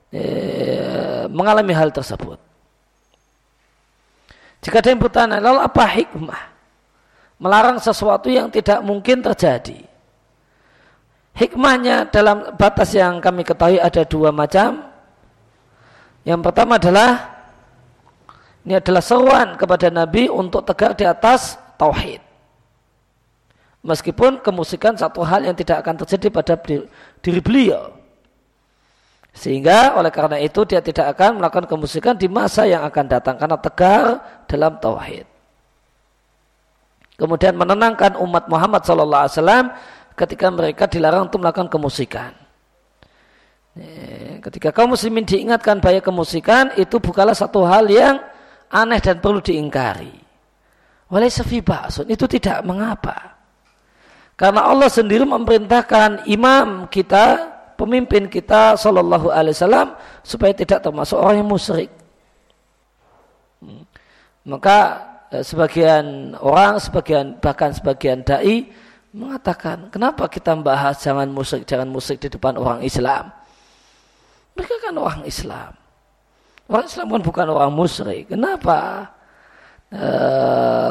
eh, 0.10 1.26
mengalami 1.30 1.74
hal 1.74 1.94
tersebut. 1.94 2.40
Jika 4.64 4.80
ada 4.80 4.90
yang 4.96 5.02
bertanya, 5.04 5.38
lalu 5.44 5.60
apa 5.60 5.84
hikmah? 5.84 6.42
Melarang 7.44 7.84
sesuatu 7.84 8.32
yang 8.32 8.48
tidak 8.48 8.80
mungkin 8.80 9.20
terjadi. 9.20 9.84
Hikmahnya 11.36 12.08
dalam 12.08 12.56
batas 12.56 12.96
yang 12.96 13.20
kami 13.20 13.44
ketahui 13.44 13.82
ada 13.82 14.08
dua 14.08 14.32
macam. 14.32 14.88
Yang 16.24 16.40
pertama 16.46 16.80
adalah 16.80 17.12
ini 18.64 18.80
adalah 18.80 19.04
seruan 19.04 19.60
kepada 19.60 19.92
Nabi 19.92 20.32
untuk 20.32 20.64
tegak 20.64 20.96
di 20.96 21.04
atas 21.04 21.60
tauhid. 21.76 22.24
Meskipun 23.84 24.40
kemusikan 24.40 24.96
satu 24.96 25.28
hal 25.28 25.44
yang 25.44 25.58
tidak 25.60 25.84
akan 25.84 26.00
terjadi 26.00 26.32
pada 26.32 26.56
diri 27.24 27.40
beliau. 27.40 27.96
Sehingga 29.34 29.98
oleh 29.98 30.14
karena 30.14 30.38
itu 30.38 30.62
dia 30.68 30.84
tidak 30.84 31.18
akan 31.18 31.42
melakukan 31.42 31.66
kemusikan 31.66 32.14
di 32.14 32.30
masa 32.30 32.70
yang 32.70 32.86
akan 32.86 33.06
datang 33.10 33.36
karena 33.40 33.58
tegar 33.58 34.06
dalam 34.46 34.78
tauhid. 34.78 35.26
Kemudian 37.18 37.58
menenangkan 37.58 38.20
umat 38.22 38.46
Muhammad 38.46 38.86
sallallahu 38.86 39.24
alaihi 39.26 39.36
wasallam 39.40 39.66
ketika 40.14 40.46
mereka 40.54 40.84
dilarang 40.86 41.26
untuk 41.32 41.42
melakukan 41.42 41.70
kemusikan. 41.72 42.32
Ketika 44.46 44.70
kaum 44.70 44.94
muslimin 44.94 45.26
diingatkan 45.26 45.82
bahaya 45.82 45.98
kemusikan 45.98 46.78
itu 46.78 47.02
bukanlah 47.02 47.34
satu 47.34 47.66
hal 47.66 47.90
yang 47.90 48.22
aneh 48.70 49.02
dan 49.02 49.18
perlu 49.18 49.42
diingkari. 49.42 50.14
Walai 51.10 51.34
ba'sun 51.62 52.06
itu 52.06 52.26
tidak 52.30 52.62
mengapa. 52.62 53.33
Karena 54.34 54.66
Allah 54.66 54.90
sendiri 54.90 55.24
memerintahkan 55.24 56.26
imam 56.26 56.90
kita 56.90 57.54
pemimpin 57.78 58.30
kita 58.30 58.78
Shallallahu 58.78 59.30
Alaihi 59.30 59.54
Wasallam 59.58 59.98
supaya 60.26 60.54
tidak 60.56 60.82
termasuk 60.82 61.18
orang 61.20 61.44
yang 61.44 61.50
musyrik. 61.50 61.92
Hmm. 63.62 63.84
Maka 64.48 64.78
eh, 65.30 65.44
sebagian 65.46 66.34
orang, 66.42 66.82
sebagian 66.82 67.38
bahkan 67.38 67.76
sebagian 67.76 68.26
dai 68.26 68.70
mengatakan, 69.14 69.94
kenapa 69.94 70.26
kita 70.26 70.58
membahas 70.58 70.98
jangan 70.98 71.30
musyrik, 71.30 71.70
jangan 71.70 71.86
musyrik 71.86 72.18
di 72.26 72.30
depan 72.34 72.58
orang 72.58 72.82
Islam? 72.82 73.30
Mereka 74.58 74.76
kan 74.90 74.96
orang 74.98 75.22
Islam. 75.26 75.78
Orang 76.66 76.86
Islam 76.90 77.08
kan 77.14 77.22
bukan 77.22 77.48
orang 77.54 77.74
musyrik. 77.74 78.34
Kenapa? 78.34 79.10
E, 79.94 80.08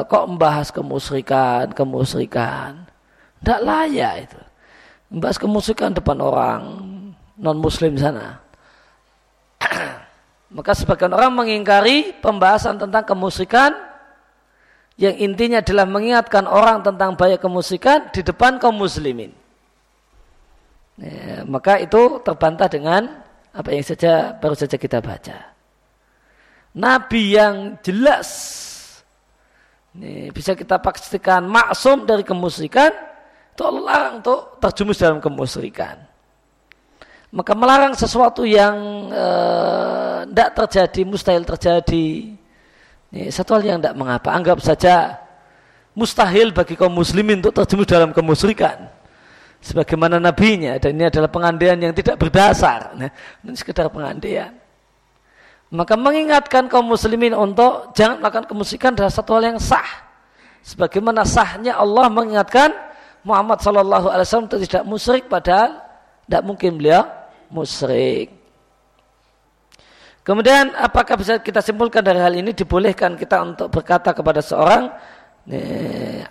kok 0.07 0.25
membahas 0.31 0.71
kemusyrikan, 0.71 1.71
kemusyrikan? 1.75 2.92
Tidak 3.43 3.59
layak 3.59 4.13
itu. 4.23 4.39
Membahas 5.11 5.35
kemusyrikan 5.35 5.91
depan 5.91 6.15
orang 6.23 6.79
non-muslim 7.35 7.99
sana. 7.99 8.39
Maka 10.55 10.71
sebagian 10.71 11.11
orang 11.11 11.35
mengingkari 11.35 12.15
pembahasan 12.23 12.79
tentang 12.79 13.03
kemusyrikan 13.03 13.75
yang 14.95 15.11
intinya 15.19 15.59
adalah 15.59 15.83
mengingatkan 15.83 16.47
orang 16.47 16.87
tentang 16.87 17.19
bahaya 17.19 17.35
kemusyrikan 17.35 18.07
di 18.15 18.23
depan 18.23 18.63
kaum 18.63 18.79
muslimin. 18.79 19.35
Ya, 20.95 21.43
maka 21.43 21.81
itu 21.81 22.21
terbantah 22.21 22.69
dengan 22.69 23.25
apa 23.49 23.69
yang 23.73 23.83
saja 23.83 24.37
baru 24.37 24.55
saja 24.55 24.77
kita 24.77 25.01
baca. 25.01 25.51
Nabi 26.77 27.33
yang 27.35 27.81
jelas 27.81 28.29
ini 29.93 30.33
bisa 30.33 30.57
kita 30.57 30.77
pastikan 30.81 31.45
maksum 31.45 32.05
dari 32.05 32.21
kemusyrikan 32.25 33.12
itu 33.53 33.61
Allah 33.61 33.83
larang 33.85 34.13
untuk 34.25 34.57
terjumus 34.57 34.97
dalam 34.97 35.21
kemusyrikan. 35.21 36.01
Maka 37.33 37.53
melarang 37.53 37.93
sesuatu 37.93 38.45
yang 38.45 39.09
tidak 40.29 40.49
eh, 40.49 40.55
terjadi, 40.57 41.01
mustahil 41.05 41.45
terjadi. 41.45 42.07
Ini 43.13 43.29
satu 43.29 43.57
hal 43.57 43.61
yang 43.65 43.77
tidak 43.81 43.97
mengapa. 43.97 44.33
Anggap 44.33 44.57
saja 44.61 45.21
mustahil 45.93 46.49
bagi 46.49 46.73
kaum 46.73 46.93
muslimin 46.93 47.41
untuk 47.41 47.53
terjumus 47.53 47.85
dalam 47.85 48.09
kemusyrikan 48.09 48.89
sebagaimana 49.63 50.19
nabinya 50.19 50.75
dan 50.81 50.97
ini 50.97 51.07
adalah 51.07 51.29
pengandaian 51.29 51.77
yang 51.79 51.93
tidak 51.93 52.17
berdasar 52.17 52.97
nah, 52.97 53.09
ini 53.45 53.55
sekedar 53.55 53.87
pengandaian 53.93 54.57
maka 55.69 55.93
mengingatkan 55.93 56.65
kaum 56.65 56.85
muslimin 56.89 57.33
untuk 57.37 57.93
jangan 57.93 58.19
melakukan 58.19 58.45
kemusikan 58.49 58.97
adalah 58.97 59.13
satu 59.13 59.37
hal 59.37 59.55
yang 59.55 59.59
sah 59.61 59.85
sebagaimana 60.65 61.23
sahnya 61.23 61.77
Allah 61.77 62.09
mengingatkan 62.09 62.73
Muhammad 63.23 63.59
Shallallahu 63.63 64.07
Alaihi 64.11 64.27
Wasallam 64.27 64.47
untuk 64.51 64.61
tidak 64.63 64.83
musyrik 64.83 65.25
padahal 65.31 65.79
tidak 66.27 66.43
mungkin 66.43 66.75
beliau 66.79 67.03
musyrik 67.47 68.31
kemudian 70.27 70.75
apakah 70.75 71.15
bisa 71.19 71.39
kita 71.39 71.63
simpulkan 71.63 72.03
dari 72.03 72.19
hal 72.19 72.35
ini 72.35 72.51
dibolehkan 72.51 73.15
kita 73.15 73.39
untuk 73.43 73.67
berkata 73.71 74.11
kepada 74.11 74.43
seorang 74.43 74.91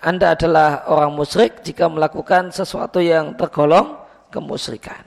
anda 0.01 0.33
adalah 0.33 0.89
orang 0.89 1.13
musyrik 1.13 1.61
jika 1.61 1.85
melakukan 1.85 2.49
sesuatu 2.49 2.97
yang 2.97 3.37
tergolong 3.37 4.01
kemusyrikan. 4.33 5.05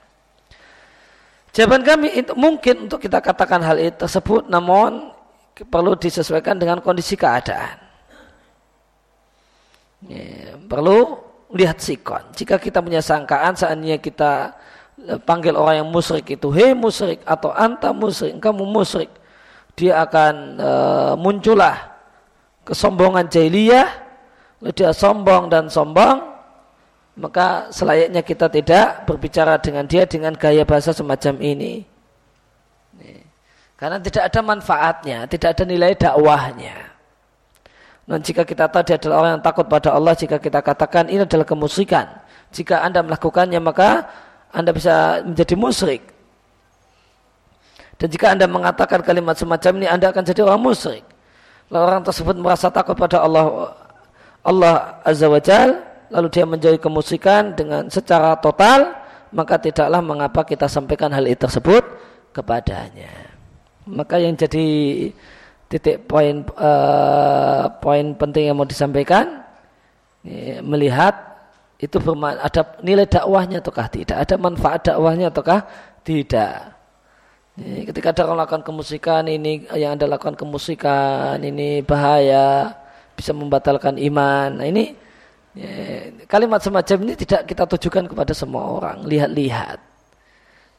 Jawaban 1.49 1.81
kami 1.81 2.13
itu 2.13 2.37
mungkin 2.37 2.85
untuk 2.85 3.01
kita 3.01 3.17
katakan 3.17 3.65
hal 3.65 3.81
itu 3.81 3.97
tersebut 3.97 4.45
namun 4.45 5.09
perlu 5.57 5.97
disesuaikan 5.97 6.61
dengan 6.61 6.85
kondisi 6.85 7.17
keadaan. 7.17 7.81
Perlu 10.69 11.24
lihat 11.53 11.77
sikon. 11.77 12.23
Jika 12.33 12.57
kita 12.57 12.81
punya 12.81 13.03
sangkaan 13.03 13.53
seandainya 13.53 14.01
kita 14.01 14.55
panggil 15.27 15.53
orang 15.53 15.85
yang 15.85 15.89
musyrik 15.91 16.25
itu, 16.33 16.49
hei 16.55 16.71
musyrik 16.73 17.21
atau 17.27 17.51
anta 17.53 17.91
musyrik, 17.91 18.39
kamu 18.41 18.63
musyrik, 18.65 19.11
dia 19.75 20.01
akan 20.01 20.33
e, 20.57 20.71
muncullah 21.19 21.93
kesombongan 22.65 23.27
jahiliyah, 23.29 23.87
dia 24.73 24.89
sombong 24.95 25.51
dan 25.51 25.69
sombong, 25.69 26.23
maka 27.19 27.69
selayaknya 27.69 28.25
kita 28.25 28.49
tidak 28.49 29.05
berbicara 29.05 29.59
dengan 29.61 29.85
dia 29.85 30.07
dengan 30.09 30.33
gaya 30.33 30.65
bahasa 30.65 30.95
semacam 30.95 31.37
ini. 31.43 31.85
Karena 33.75 33.99
tidak 33.99 34.31
ada 34.31 34.39
manfaatnya, 34.39 35.27
tidak 35.27 35.59
ada 35.59 35.63
nilai 35.67 35.91
dakwahnya. 35.99 36.94
Dan 38.05 38.21
jika 38.21 38.45
kita 38.45 38.69
tahu 38.69 38.85
dia 38.85 39.01
adalah 39.01 39.15
orang 39.25 39.31
yang 39.37 39.43
takut 39.43 39.65
pada 39.65 39.89
Allah, 39.93 40.13
jika 40.13 40.37
kita 40.37 40.61
katakan 40.61 41.09
ini 41.09 41.25
adalah 41.25 41.45
kemusyrikan. 41.45 42.05
Jika 42.53 42.85
Anda 42.85 43.01
melakukannya, 43.01 43.57
maka 43.57 44.05
Anda 44.53 44.69
bisa 44.69 45.25
menjadi 45.25 45.57
musyrik. 45.57 46.05
Dan 47.97 48.07
jika 48.13 48.29
Anda 48.31 48.45
mengatakan 48.45 49.01
kalimat 49.01 49.33
semacam 49.33 49.71
ini, 49.81 49.87
Anda 49.89 50.13
akan 50.13 50.21
jadi 50.21 50.45
orang 50.45 50.61
musyrik 50.61 51.15
lalu 51.69 51.83
orang 51.83 52.03
tersebut 52.05 52.35
merasa 52.37 52.69
takut 52.69 52.93
pada 52.93 53.25
Allah 53.25 53.73
Allah 54.45 55.01
Azza 55.01 55.25
wa 55.25 55.41
Jal 55.41 55.81
lalu 56.13 56.27
dia 56.29 56.45
menjadi 56.45 56.77
kemusikan 56.77 57.57
dengan 57.57 57.89
secara 57.89 58.37
total 58.37 58.93
maka 59.33 59.57
tidaklah 59.57 59.99
mengapa 60.05 60.45
kita 60.45 60.69
sampaikan 60.69 61.09
hal 61.09 61.25
itu 61.25 61.41
tersebut 61.41 61.81
kepadanya 62.29 63.33
maka 63.89 64.21
yang 64.21 64.37
jadi 64.37 64.65
titik 65.71 66.05
poin 66.05 66.45
uh, 66.55 67.65
poin 67.81 68.13
penting 68.15 68.51
yang 68.51 68.57
mau 68.57 68.67
disampaikan 68.69 69.41
ya, 70.21 70.61
melihat 70.61 71.13
itu 71.81 71.99
ada 72.21 72.61
nilai 72.85 73.03
dakwahnya 73.03 73.59
ataukah 73.59 73.87
tidak 73.91 74.17
ada 74.21 74.35
manfaat 74.39 74.79
dakwahnya 74.87 75.27
ataukah 75.33 75.67
tidak 76.05 76.75
ketika 77.55 78.11
ada 78.11 78.21
orang 78.27 78.43
lakukan 78.43 78.63
kemusikan 78.67 79.23
ini 79.31 79.63
yang 79.79 79.95
anda 79.95 80.11
lakukan 80.11 80.35
kemusikan 80.35 81.39
ini 81.39 81.79
bahaya 81.87 82.75
bisa 83.15 83.31
membatalkan 83.31 83.95
iman. 83.95 84.59
Nah 84.59 84.67
ini 84.67 84.91
ya, 85.55 86.11
kalimat 86.27 86.59
semacam 86.59 86.97
ini 87.07 87.13
tidak 87.15 87.47
kita 87.47 87.63
tujukan 87.63 88.11
kepada 88.11 88.35
semua 88.35 88.67
orang. 88.67 89.07
Lihat-lihat. 89.07 89.94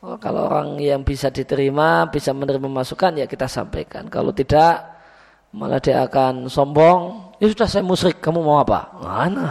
Oh, 0.07 0.14
kalau 0.23 0.47
orang 0.47 0.79
yang 0.79 1.03
bisa 1.03 1.35
diterima, 1.35 2.07
bisa 2.07 2.31
menerima 2.31 2.71
masukan 2.71 3.11
ya 3.19 3.27
kita 3.27 3.51
sampaikan. 3.51 4.07
Kalau 4.07 4.31
tidak, 4.31 4.87
malah 5.51 5.83
dia 5.83 6.07
akan 6.07 6.47
sombong. 6.47 7.35
Ya 7.42 7.51
sudah 7.51 7.66
saya 7.66 7.83
musrik, 7.83 8.23
kamu 8.23 8.38
mau 8.38 8.62
apa? 8.62 8.87
Mana? 9.03 9.51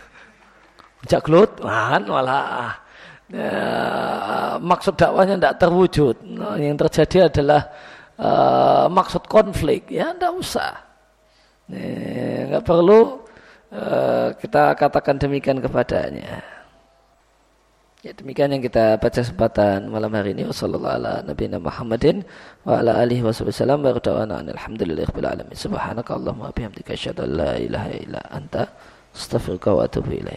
Jak 1.12 1.28
gelut, 1.28 1.60
malah 1.60 2.80
ya, 3.28 4.56
maksud 4.56 4.96
dakwahnya 4.96 5.36
tidak 5.36 5.56
terwujud. 5.60 6.16
Nah, 6.32 6.56
yang 6.56 6.80
terjadi 6.80 7.28
adalah 7.28 7.68
uh, 8.16 8.88
maksud 8.88 9.28
konflik. 9.28 9.92
Ya 9.92 10.16
tidak 10.16 10.32
usah. 10.32 10.80
Nggak 11.68 12.64
perlu 12.64 13.20
uh, 13.68 14.32
kita 14.40 14.72
katakan 14.80 15.20
demikian 15.20 15.60
kepadanya. 15.60 16.55
Ya 18.06 18.14
demikian 18.14 18.54
yang 18.54 18.62
kita 18.62 19.02
baca 19.02 19.18
kesempatan 19.18 19.90
malam 19.90 20.14
hari 20.14 20.30
ini. 20.30 20.46
Wassalamualaikum 20.46 21.26
warahmatullahi 21.26 21.58
Muhammadin 21.58 22.16
wa 22.62 22.78
ala 22.78 23.02
alihi 23.02 23.18
wasallam 23.18 23.82
wa. 23.82 25.50
Subhanakallahumma 25.50 26.54
bihamdika 26.54 26.94
asyhadu 26.94 27.26
an 27.26 27.30
la 27.34 27.58
ilaha 27.58 27.90
illa 27.98 28.22
anta 28.30 28.70
astaghfiruka 29.10 29.74
wa 29.74 29.90
atubu 29.90 30.22
ilaik. 30.22 30.34